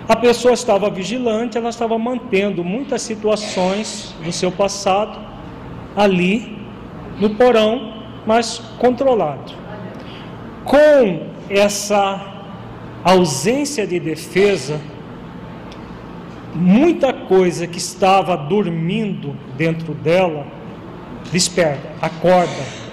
[0.08, 5.18] A pessoa estava vigilante, ela estava mantendo muitas situações do seu passado
[5.96, 6.58] ali
[7.18, 7.94] no porão,
[8.26, 9.54] mas controlado.
[10.64, 12.34] Com essa
[13.04, 14.80] ausência de defesa,
[16.54, 20.46] muita coisa que estava dormindo dentro dela
[21.30, 22.84] desperta, acorda.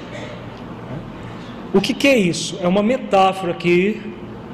[1.73, 2.57] O que, que é isso?
[2.61, 4.01] É uma metáfora que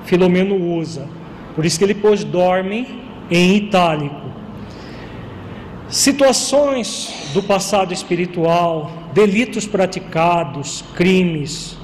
[0.06, 1.08] Filomeno usa.
[1.56, 2.88] Por isso que ele pôs dorme
[3.32, 4.28] em itálico.
[5.90, 11.77] Situações do passado espiritual, delitos praticados, crimes,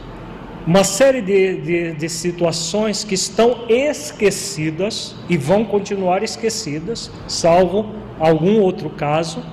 [0.66, 8.61] uma série de, de, de, situações que estão esquecidas e vão continuar esquecidas, salvo algum
[8.61, 9.43] outro caso.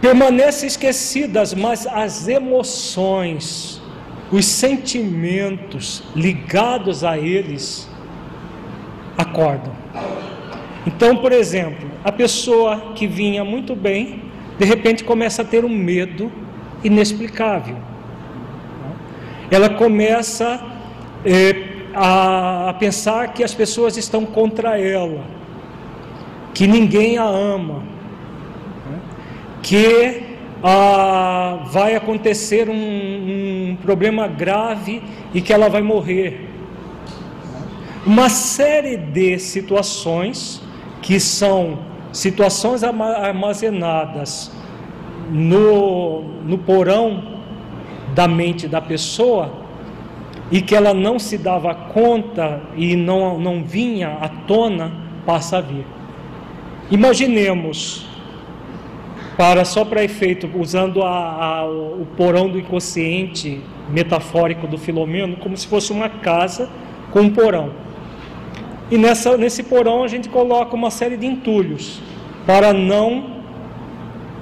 [0.00, 3.80] Permanecem esquecidas, mas as emoções,
[4.32, 7.88] os sentimentos ligados a eles
[9.16, 9.72] acordam.
[10.84, 14.22] Então, por exemplo, a pessoa que vinha muito bem,
[14.58, 16.32] de repente começa a ter um medo
[16.82, 17.76] inexplicável
[19.50, 20.60] ela começa
[21.24, 25.22] é, a, a pensar que as pessoas estão contra ela,
[26.54, 27.82] que ninguém a ama,
[28.90, 28.98] né?
[29.62, 30.22] que
[30.62, 36.48] ah, vai acontecer um, um, problema grave e que ela vai morrer.
[38.04, 40.62] Uma série de situações
[41.02, 41.78] que são
[42.12, 44.50] situações armazenadas
[45.30, 47.37] no, no porão
[48.18, 49.52] da mente da pessoa
[50.50, 54.90] e que ela não se dava conta e não, não vinha à tona,
[55.24, 55.86] passa a vir.
[56.90, 58.08] Imaginemos,
[59.36, 65.56] para só para efeito, usando a, a, o porão do inconsciente metafórico do Filomeno, como
[65.56, 66.68] se fosse uma casa
[67.12, 67.70] com um porão.
[68.90, 72.00] E nessa, nesse porão a gente coloca uma série de entulhos
[72.44, 73.42] para não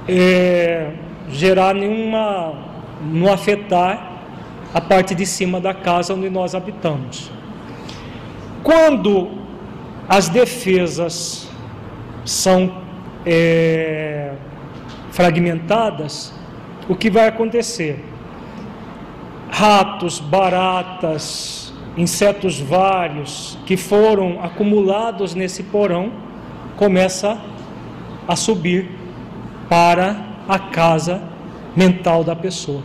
[0.09, 0.93] é,
[1.29, 2.66] gerar nenhuma
[3.01, 4.12] não afetar
[4.72, 7.30] a parte de cima da casa onde nós habitamos.
[8.62, 9.30] Quando
[10.09, 11.49] as defesas
[12.24, 12.82] são
[13.24, 14.32] é,
[15.11, 16.34] fragmentadas,
[16.88, 18.05] o que vai acontecer?
[19.51, 26.12] Ratos, baratas, insetos vários que foram acumulados nesse porão
[26.76, 27.40] começa
[28.28, 28.90] a subir
[29.68, 30.16] para
[30.49, 31.22] a casa
[31.77, 32.83] mental da pessoa.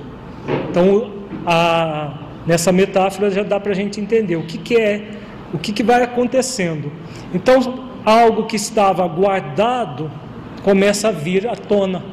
[0.70, 1.12] Então,
[1.46, 2.14] a,
[2.46, 5.12] nessa metáfora já dá para a gente entender o que, que é,
[5.54, 6.92] o que, que vai acontecendo.
[7.34, 10.12] Então, algo que estava guardado
[10.64, 12.04] começa a vir à tona.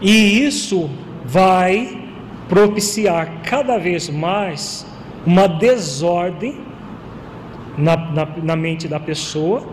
[0.00, 0.90] E isso
[1.24, 2.00] vai
[2.48, 4.86] propiciar cada vez mais
[5.24, 6.60] uma desordem
[7.78, 9.64] na, na, na mente da pessoa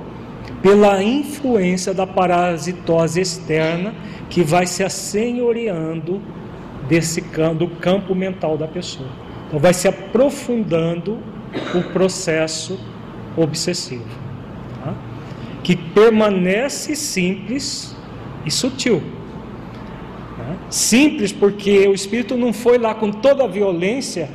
[0.62, 3.94] pela influência da parasitose externa
[4.30, 6.22] que vai se assenhoreando
[6.88, 7.22] desse
[7.56, 9.10] do campo mental da pessoa.
[9.48, 11.20] Então vai se aprofundando
[11.74, 12.80] o processo
[13.36, 14.06] obsessivo,
[14.84, 14.94] tá?
[15.64, 17.96] que permanece simples
[18.46, 19.02] e sutil.
[20.38, 20.56] Tá?
[20.70, 24.30] Simples porque o espírito não foi lá com toda a violência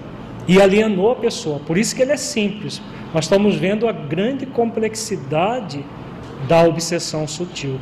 [0.47, 1.61] e alienou a pessoa.
[1.61, 2.81] Por isso que ele é simples.
[3.13, 5.85] Nós estamos vendo a grande complexidade
[6.49, 7.79] da obsessão sutil.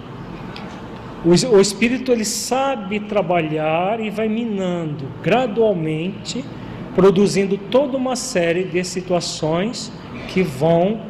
[1.25, 6.45] O, espírito ele sabe trabalhar e vai minando gradualmente,
[6.97, 9.93] produzindo toda uma série de situações
[10.29, 11.01] que vão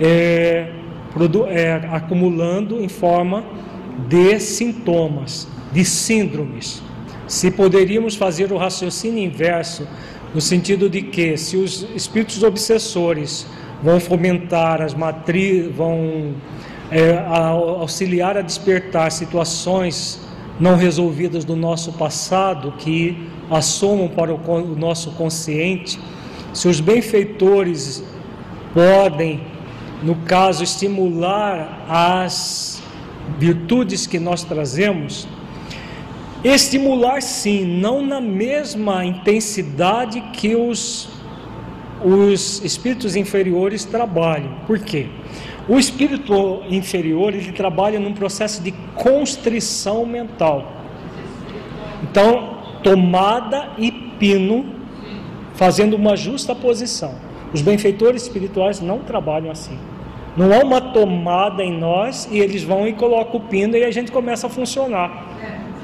[0.00, 0.72] é,
[1.48, 3.44] é, acumulando em forma
[4.08, 6.82] de sintomas, de síndromes.
[7.28, 9.86] Se poderíamos fazer o raciocínio inverso,
[10.34, 13.46] no sentido de que se os espíritos obsessores
[13.82, 16.34] vão fomentar as matrizes, vão
[16.90, 20.20] é, a auxiliar a despertar situações
[20.58, 25.98] não resolvidas do nosso passado que assomam para o, o nosso consciente,
[26.52, 28.02] se os benfeitores
[28.72, 29.42] podem,
[30.02, 32.82] no caso, estimular as
[33.38, 35.28] virtudes que nós trazemos,
[36.42, 41.08] estimular sim, não na mesma intensidade que os,
[42.04, 44.54] os espíritos inferiores trabalham.
[44.66, 45.08] Por quê?
[45.68, 50.72] O espírito inferior, ele trabalha num processo de constrição mental.
[52.02, 54.64] Então, tomada e pino,
[55.54, 57.14] fazendo uma justa posição.
[57.52, 59.78] Os benfeitores espirituais não trabalham assim.
[60.36, 63.90] Não há uma tomada em nós e eles vão e colocam o pino e a
[63.90, 65.26] gente começa a funcionar.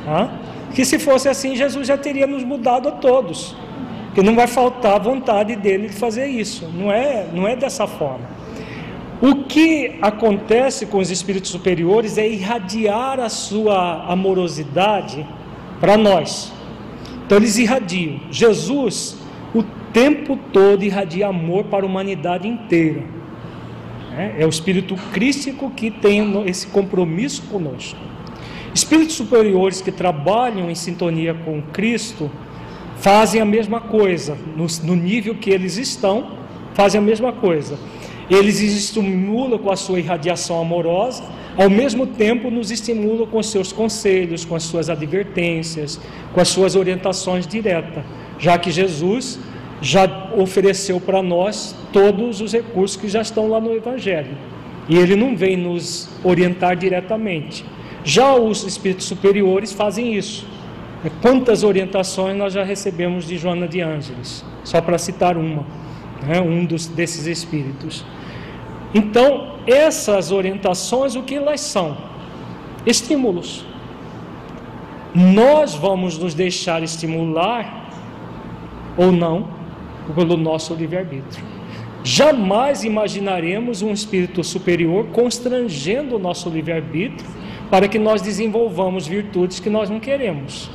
[0.04, 0.30] Tá?
[0.74, 3.56] Que se fosse assim, Jesus já teria nos mudado a todos.
[4.14, 6.68] Que não vai faltar vontade dele de fazer isso.
[6.74, 8.41] Não é, não é dessa forma.
[9.22, 15.24] O que acontece com os espíritos superiores é irradiar a sua amorosidade
[15.78, 16.52] para nós.
[17.24, 18.18] Então eles irradiam.
[18.32, 19.16] Jesus,
[19.54, 19.62] o
[19.92, 23.04] tempo todo, irradia amor para a humanidade inteira.
[24.18, 28.00] É, é o espírito crístico que tem esse compromisso conosco.
[28.74, 32.28] Espíritos superiores que trabalham em sintonia com Cristo
[32.96, 36.32] fazem a mesma coisa, no, no nível que eles estão,
[36.74, 37.78] fazem a mesma coisa
[38.34, 41.22] eles estimulam com a sua irradiação amorosa,
[41.56, 46.00] ao mesmo tempo nos estimulam com seus conselhos, com as suas advertências,
[46.32, 48.02] com as suas orientações diretas,
[48.38, 49.38] já que Jesus
[49.82, 54.36] já ofereceu para nós todos os recursos que já estão lá no Evangelho.
[54.88, 57.64] E ele não vem nos orientar diretamente.
[58.04, 60.46] Já os espíritos superiores fazem isso.
[61.20, 64.44] Quantas orientações nós já recebemos de Joana de Ângeles?
[64.64, 65.66] Só para citar uma,
[66.26, 66.40] né?
[66.40, 68.04] um dos, desses espíritos.
[68.95, 71.97] Então, essas orientações, o que elas são?
[72.84, 73.64] Estímulos.
[75.14, 77.90] Nós vamos nos deixar estimular
[78.97, 79.49] ou não
[80.14, 81.45] pelo nosso livre-arbítrio.
[82.05, 87.28] Jamais imaginaremos um espírito superior constrangendo o nosso livre-arbítrio
[87.70, 90.68] para que nós desenvolvamos virtudes que nós não queremos.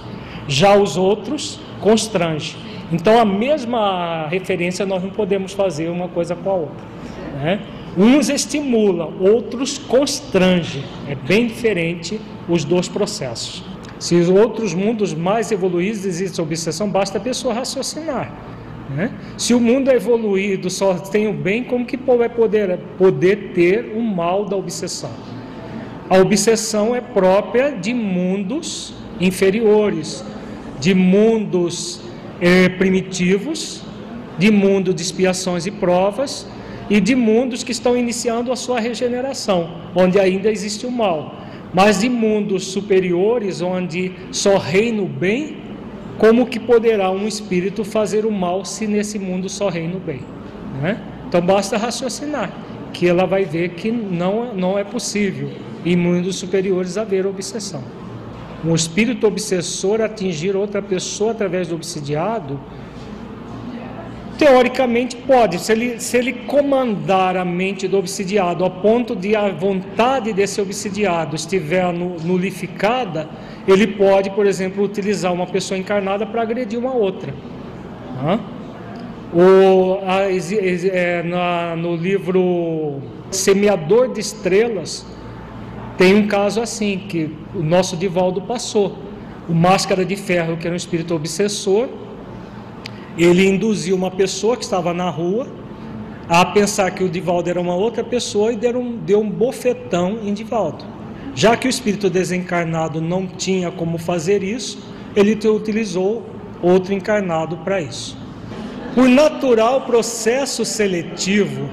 [0.47, 2.55] Já os outros constrangem.
[2.91, 6.85] Então, a mesma referência nós não podemos fazer uma coisa com a outra.
[7.41, 7.59] Né?
[7.97, 10.83] Uns estimulam, outros constrangem.
[11.07, 13.63] É bem diferente os dois processos.
[13.99, 18.31] Se os outros mundos mais evoluídos existem obsessão, basta a pessoa raciocinar.
[18.89, 19.11] Né?
[19.35, 23.93] Se o mundo é evoluído só tem o bem, como que vai poder, poder ter
[23.95, 25.09] o mal da obsessão?
[26.09, 30.23] A obsessão é própria de mundos inferiores,
[30.79, 31.99] de mundos
[32.39, 33.81] eh, primitivos,
[34.37, 36.47] de mundo de expiações e provas,
[36.89, 41.35] e de mundos que estão iniciando a sua regeneração, onde ainda existe o mal.
[41.73, 45.57] Mas de mundos superiores, onde só reina o bem,
[46.17, 50.21] como que poderá um espírito fazer o mal se nesse mundo só reina o bem?
[50.81, 50.99] Né?
[51.27, 52.51] Então basta raciocinar,
[52.93, 55.49] que ela vai ver que não, não é possível
[55.85, 57.83] em mundos superiores haver obsessão.
[58.65, 62.59] Um espírito obsessor atingir outra pessoa através do obsidiado
[64.37, 69.49] Teoricamente pode, se ele, se ele comandar a mente do obsidiado a ponto de a
[69.49, 73.27] vontade desse obsidiado estiver nulificada,
[73.67, 77.33] ele pode, por exemplo, utilizar uma pessoa encarnada para agredir uma outra.
[79.33, 83.01] O, a, é, na, no livro
[83.31, 85.05] Semeador de Estrelas,
[85.97, 88.99] tem um caso assim, que o nosso Divaldo passou.
[89.49, 91.89] O Máscara de Ferro, que era um espírito obsessor,
[93.23, 95.47] ele induziu uma pessoa que estava na rua
[96.29, 100.19] a pensar que o Divaldo era uma outra pessoa e deu um, deu um bofetão
[100.23, 100.83] em Divaldo.
[101.33, 104.79] Já que o espírito desencarnado não tinha como fazer isso,
[105.15, 106.23] ele utilizou
[106.61, 108.17] outro encarnado para isso.
[108.93, 111.69] Por natural processo seletivo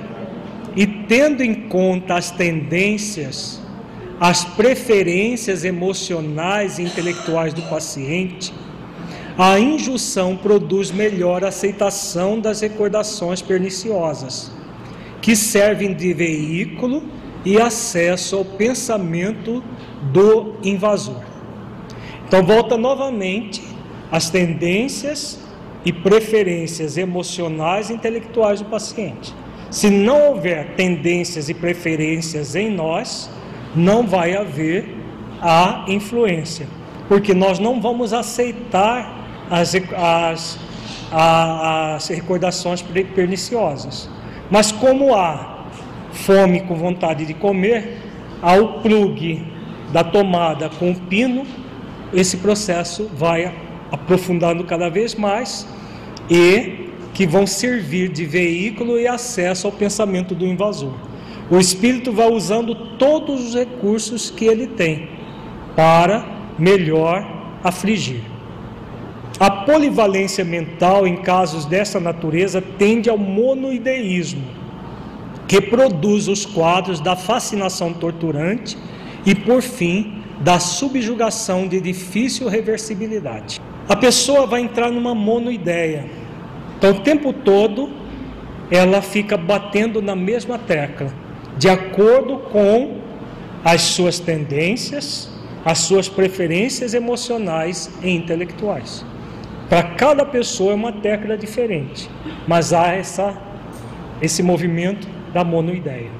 [0.77, 3.61] e tendo em conta as tendências,
[4.21, 8.53] as preferências emocionais e intelectuais do paciente,
[9.37, 14.53] a injunção produz melhor aceitação das recordações perniciosas,
[15.21, 17.03] que servem de veículo
[17.45, 19.63] e acesso ao pensamento
[20.13, 21.21] do invasor.
[22.27, 23.63] Então, volta novamente
[24.11, 25.41] às tendências
[25.85, 29.35] e preferências emocionais e intelectuais do paciente.
[29.71, 33.29] Se não houver tendências e preferências em nós,
[33.75, 34.97] não vai haver
[35.43, 36.69] a influência,
[37.09, 40.59] porque nós não vamos aceitar as, as,
[41.11, 42.83] as recordações
[43.15, 44.09] perniciosas.
[44.51, 45.67] Mas como há
[46.13, 47.99] fome com vontade de comer,
[48.43, 49.45] há o plugue
[49.93, 51.47] da tomada com o pino,
[52.13, 53.53] esse processo vai
[53.91, 55.67] aprofundando cada vez mais
[56.31, 60.95] e que vão servir de veículo e acesso ao pensamento do invasor.
[61.51, 65.09] O espírito vai usando todos os recursos que ele tem
[65.77, 66.25] para
[66.59, 67.25] melhor
[67.63, 68.34] afligir.
[69.67, 74.43] Polivalência mental em casos dessa natureza tende ao monoideísmo,
[75.49, 78.77] que produz os quadros da fascinação torturante
[79.25, 83.61] e, por fim, da subjugação de difícil reversibilidade.
[83.89, 86.07] A pessoa vai entrar numa monoideia.
[86.77, 87.91] Então, o tempo todo,
[88.71, 91.13] ela fica batendo na mesma tecla,
[91.57, 92.99] de acordo com
[93.65, 95.31] as suas tendências,
[95.65, 99.05] as suas preferências emocionais e intelectuais.
[99.75, 102.09] Para cada pessoa é uma tecla diferente,
[102.47, 103.37] mas há essa,
[104.23, 106.13] esse movimento da monoideia.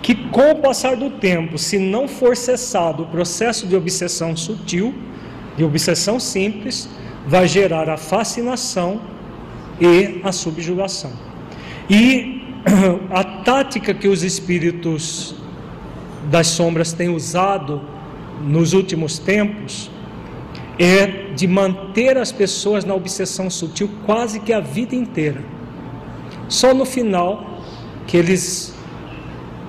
[0.00, 4.94] Que com o passar do tempo, se não for cessado o processo de obsessão sutil,
[5.54, 6.88] de obsessão simples,
[7.26, 9.02] vai gerar a fascinação
[9.78, 11.12] e a subjugação.
[11.90, 12.40] E
[13.12, 15.34] a tática que os espíritos
[16.30, 17.82] das sombras têm usado
[18.40, 19.90] nos últimos tempos
[20.78, 25.42] é de manter as pessoas na obsessão sutil quase que a vida inteira.
[26.48, 27.62] Só no final
[28.06, 28.74] que eles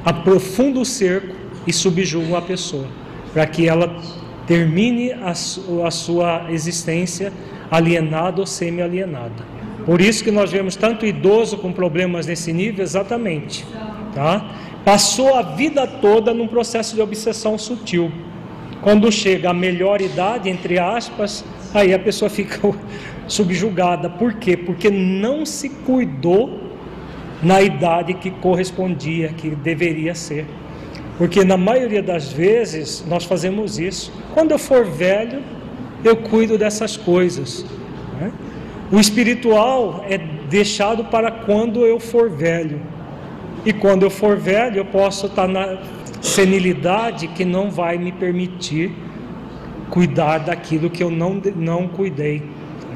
[0.06, 2.88] aprofundam o cerco e subjugam a pessoa,
[3.34, 4.02] para que ela
[4.46, 7.34] termine a, a sua existência
[7.70, 9.60] alienada ou semi-alienada.
[9.86, 13.66] Por isso que nós vemos tanto idoso com problemas nesse nível, exatamente.
[14.14, 14.56] Tá?
[14.86, 18.12] Passou a vida toda num processo de obsessão sutil
[18.82, 21.44] quando chega a melhor idade, entre aspas,
[21.74, 22.60] aí a pessoa fica
[23.28, 24.10] subjugada.
[24.10, 24.56] Por quê?
[24.56, 26.70] Porque não se cuidou
[27.42, 30.46] na idade que correspondia, que deveria ser.
[31.18, 34.12] Porque na maioria das vezes nós fazemos isso.
[34.34, 35.42] Quando eu for velho,
[36.04, 37.66] eu cuido dessas coisas.
[38.20, 38.32] Né?
[38.92, 42.82] O espiritual é deixado para quando eu for velho.
[43.66, 45.78] E quando eu for velho, eu posso estar na,
[46.22, 48.92] senilidade que não vai me permitir
[49.90, 52.44] cuidar daquilo que eu não, não cuidei.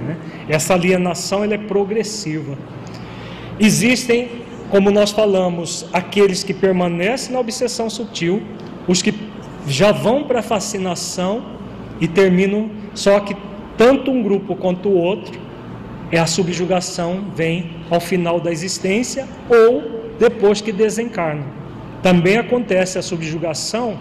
[0.06, 0.18] Né?
[0.48, 2.58] Essa alienação ela é progressiva.
[3.60, 4.30] Existem,
[4.70, 8.42] como nós falamos, aqueles que permanecem na obsessão sutil,
[8.88, 9.14] os que
[9.68, 11.44] já vão para a fascinação
[12.00, 13.36] e terminam, só que
[13.78, 15.40] tanto um grupo quanto o outro,
[16.12, 21.63] é a subjugação vem ao final da existência ou depois que desencarnam.
[22.04, 23.98] Também acontece a subjugação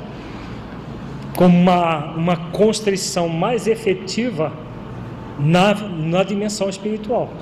[1.36, 4.52] como uma, uma constrição mais efetiva
[5.38, 7.32] na, na dimensão espiritual.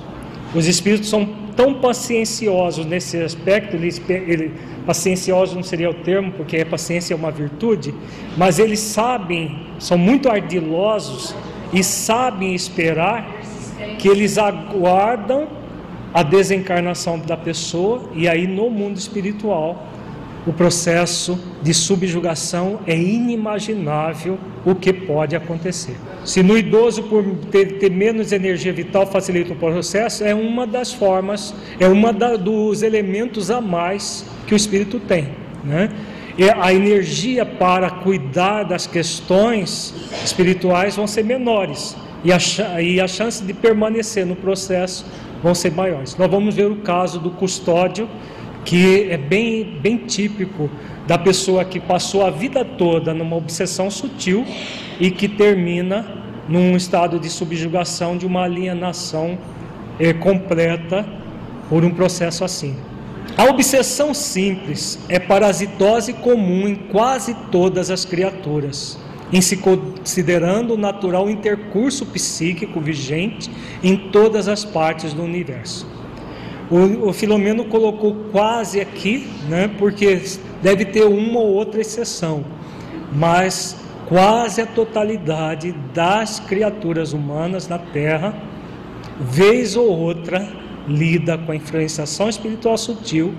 [0.54, 4.52] Os espíritos são tão pacienciosos nesse aspecto, eles, ele,
[4.84, 7.94] paciencioso não seria o termo, porque a paciência é uma virtude,
[8.36, 11.34] mas eles sabem, são muito ardilosos
[11.72, 13.40] e sabem esperar
[13.98, 15.48] que eles aguardam
[16.12, 19.89] a desencarnação da pessoa e aí no mundo espiritual
[20.46, 25.96] o processo de subjugação é inimaginável o que pode acontecer.
[26.24, 30.92] Se no idoso, por ter, ter menos energia vital, facilita o processo, é uma das
[30.92, 35.28] formas, é uma dos elementos a mais que o espírito tem.
[35.64, 35.90] Né?
[36.38, 39.94] E a energia para cuidar das questões
[40.24, 42.38] espirituais vão ser menores e a,
[42.80, 45.04] e a chance de permanecer no processo
[45.42, 46.16] vão ser maiores.
[46.16, 48.08] Nós vamos ver o caso do custódio
[48.64, 50.70] que é bem, bem típico
[51.06, 54.44] da pessoa que passou a vida toda numa obsessão sutil
[54.98, 56.06] e que termina
[56.48, 59.38] num estado de subjugação, de uma alienação
[59.98, 61.06] é, completa
[61.68, 62.76] por um processo assim.
[63.36, 68.98] A obsessão simples é parasitose comum em quase todas as criaturas,
[69.32, 73.50] em se considerando o natural intercurso psíquico vigente
[73.82, 75.86] em todas as partes do universo.
[76.70, 80.22] O, Filomeno colocou quase aqui, né, porque
[80.62, 82.44] deve ter uma ou outra exceção,
[83.12, 83.76] mas
[84.08, 88.40] quase a totalidade das criaturas humanas na Terra,
[89.18, 90.48] vez ou outra,
[90.86, 93.34] lida com a influenciação espiritual sutil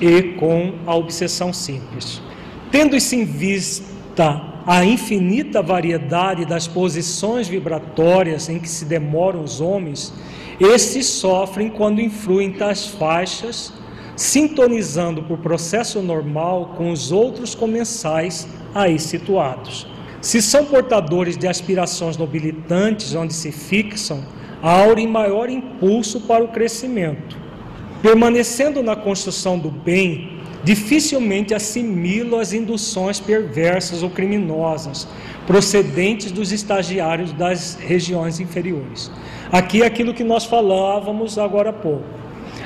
[0.00, 2.22] e com a obsessão simples.
[2.70, 9.60] Tendo isso em vista a infinita variedade das posições vibratórias em que se demoram os
[9.60, 10.12] homens,
[10.60, 13.72] estes sofrem quando influem tais faixas,
[14.14, 19.86] sintonizando por processo normal com os outros comensais aí situados.
[20.20, 24.22] Se são portadores de aspirações nobilitantes onde se fixam,
[24.60, 27.38] aurem maior impulso para o crescimento.
[28.02, 35.08] Permanecendo na construção do bem, dificilmente assimilam as induções perversas ou criminosas
[35.46, 39.10] procedentes dos estagiários das regiões inferiores.
[39.50, 42.04] Aqui é aquilo que nós falávamos agora há pouco.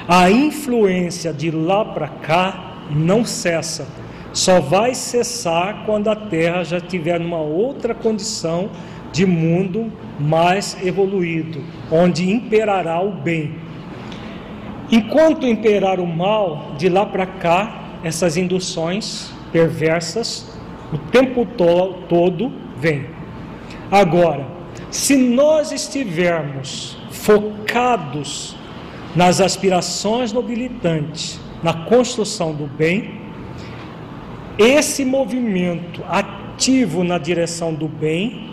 [0.07, 3.87] A influência de lá para cá não cessa.
[4.33, 8.69] Só vai cessar quando a Terra já estiver numa outra condição
[9.13, 13.55] de mundo mais evoluído, onde imperará o bem.
[14.91, 20.47] Enquanto imperar o mal, de lá para cá, essas induções perversas,
[20.93, 23.07] o tempo to todo vem.
[23.91, 24.47] Agora,
[24.91, 28.55] se nós estivermos focados
[29.17, 33.23] nas aspirações nobilitantes, na construção do bem,
[34.59, 38.51] esse movimento ativo na direção do bem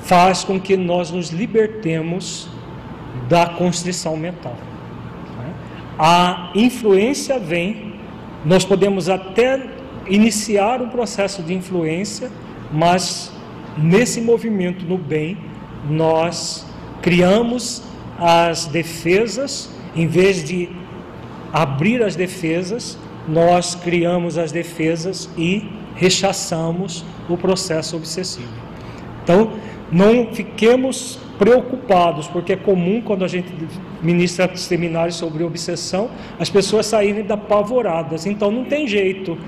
[0.00, 2.48] faz com que nós nos libertemos
[3.28, 4.56] da constrição mental.
[5.98, 7.91] A influência vem,
[8.44, 9.68] nós podemos até
[10.06, 12.30] iniciar um processo de influência,
[12.72, 13.32] mas
[13.76, 15.36] nesse movimento no bem,
[15.88, 16.66] nós
[17.00, 17.82] criamos
[18.18, 20.68] as defesas, em vez de
[21.52, 22.98] abrir as defesas,
[23.28, 28.52] nós criamos as defesas e rechaçamos o processo obsessivo.
[29.22, 29.52] Então,
[29.90, 33.52] não fiquemos preocupados, porque é comum quando a gente
[34.02, 38.26] ministra seminários sobre obsessão, as pessoas saírem apavoradas.
[38.26, 39.38] Então não tem jeito,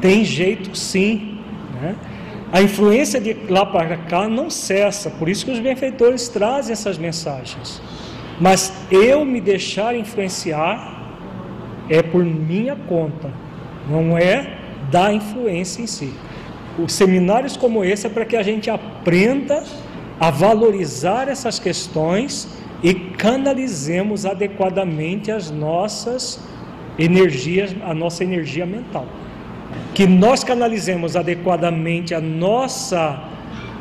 [0.00, 1.38] tem jeito sim.
[1.80, 1.94] Né?
[2.52, 6.98] A influência de lá para cá não cessa, por isso que os benfeitores trazem essas
[6.98, 7.80] mensagens.
[8.40, 11.00] Mas eu me deixar influenciar
[11.88, 13.30] é por minha conta,
[13.88, 14.58] não é
[14.90, 16.12] da influência em si.
[16.78, 19.62] Os seminários como esse é para que a gente aprenda
[20.18, 22.48] a valorizar essas questões
[22.82, 26.40] e canalizemos adequadamente as nossas
[26.98, 29.06] energias, a nossa energia mental.
[29.94, 33.22] Que nós canalizemos adequadamente a nossa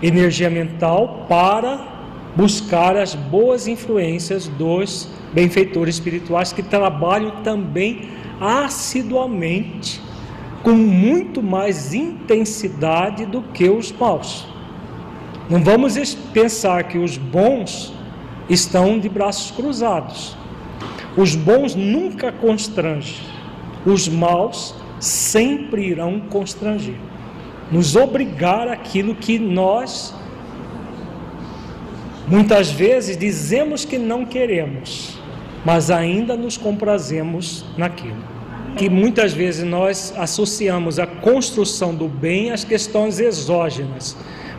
[0.02, 1.88] energia mental para
[2.36, 8.10] buscar as boas influências dos benfeitores espirituais que trabalham também
[8.40, 10.02] assiduamente
[10.64, 14.48] com muito mais intensidade do que os maus.
[15.50, 17.94] Não vamos pensar que os bons
[18.54, 20.36] estão de braços cruzados.
[21.16, 23.22] Os bons nunca constrangem,
[23.86, 26.98] os maus sempre irão constranger,
[27.72, 30.14] nos obrigar aquilo que nós
[32.28, 35.18] muitas vezes dizemos que não queremos,
[35.66, 38.32] mas ainda nos comprazemos naquilo
[38.76, 44.16] que muitas vezes nós associamos a construção do bem às questões exógenas,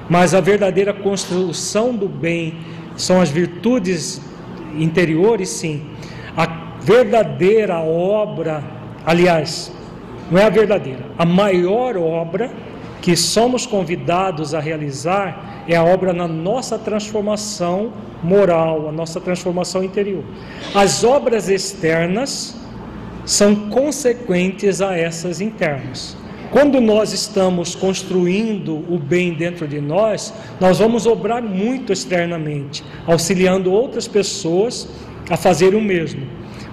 [0.09, 2.59] mas a verdadeira construção do bem
[2.97, 4.21] são as virtudes
[4.77, 5.83] interiores, sim.
[6.37, 6.47] A
[6.81, 8.63] verdadeira obra,
[9.05, 9.73] aliás,
[10.31, 12.51] não é a verdadeira, a maior obra
[13.01, 17.93] que somos convidados a realizar é a obra na nossa transformação
[18.23, 20.23] moral, a nossa transformação interior.
[20.75, 22.57] As obras externas
[23.25, 26.17] são consequentes a essas internas.
[26.53, 33.73] Quando nós estamos construindo o bem dentro de nós, nós vamos obrar muito externamente, auxiliando
[33.73, 34.87] outras pessoas
[35.31, 36.27] a fazer o mesmo,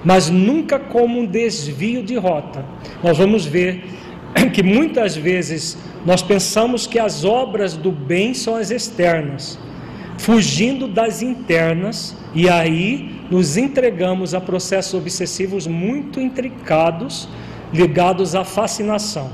[0.04, 2.66] mas nunca como um desvio de rota.
[3.02, 3.86] Nós vamos ver
[4.54, 9.58] que muitas vezes nós pensamos que as obras do bem são as externas,
[10.18, 17.30] fugindo das internas, e aí nos entregamos a processos obsessivos muito intricados,
[17.74, 19.30] ligados à fascinação,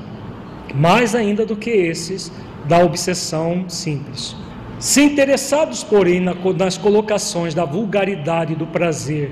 [0.76, 2.32] mais ainda do que esses
[2.68, 4.36] da obsessão simples.
[4.80, 9.32] Se interessados, porém, nas colocações da vulgaridade do prazer,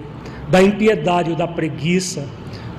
[0.50, 2.26] da impiedade ou da preguiça,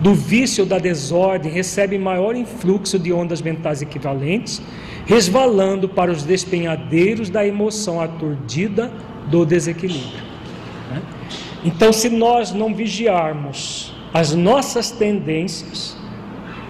[0.01, 4.61] do vício ou da desordem, recebem maior influxo de ondas mentais equivalentes,
[5.07, 8.91] resvalando para os despenhadeiros da emoção aturdida
[9.29, 10.25] do desequilíbrio.
[10.91, 11.03] Né?
[11.65, 15.97] Então, se nós não vigiarmos as nossas tendências,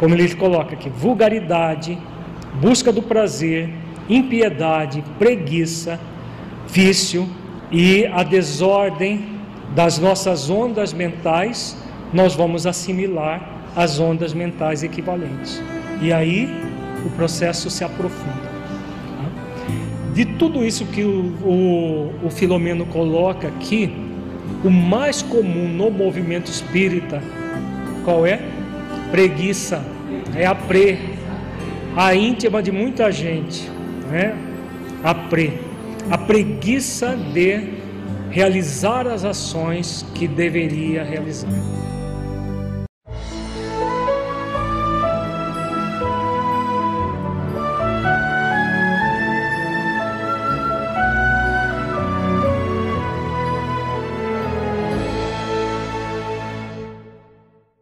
[0.05, 1.97] como ele coloca aqui, vulgaridade,
[2.60, 3.70] busca do prazer,
[4.06, 5.98] impiedade, preguiça,
[6.68, 7.26] vício
[7.72, 9.24] e a desordem
[9.74, 11.74] das nossas ondas mentais,
[12.12, 15.62] nós vamos assimilar as ondas mentais equivalentes.
[16.02, 16.55] E aí
[17.06, 18.52] o processo se aprofunda.
[20.12, 23.90] De tudo isso que o, o, o Filomeno coloca aqui,
[24.62, 27.22] o mais comum no movimento espírita,
[28.05, 28.39] qual é?
[29.10, 29.94] Preguiça,
[30.36, 30.98] é a pre,
[31.97, 33.70] a íntima de muita gente,
[34.11, 34.36] né?
[35.02, 35.61] A pre,
[36.11, 37.74] a preguiça de
[38.31, 41.51] realizar as ações que deveria realizar.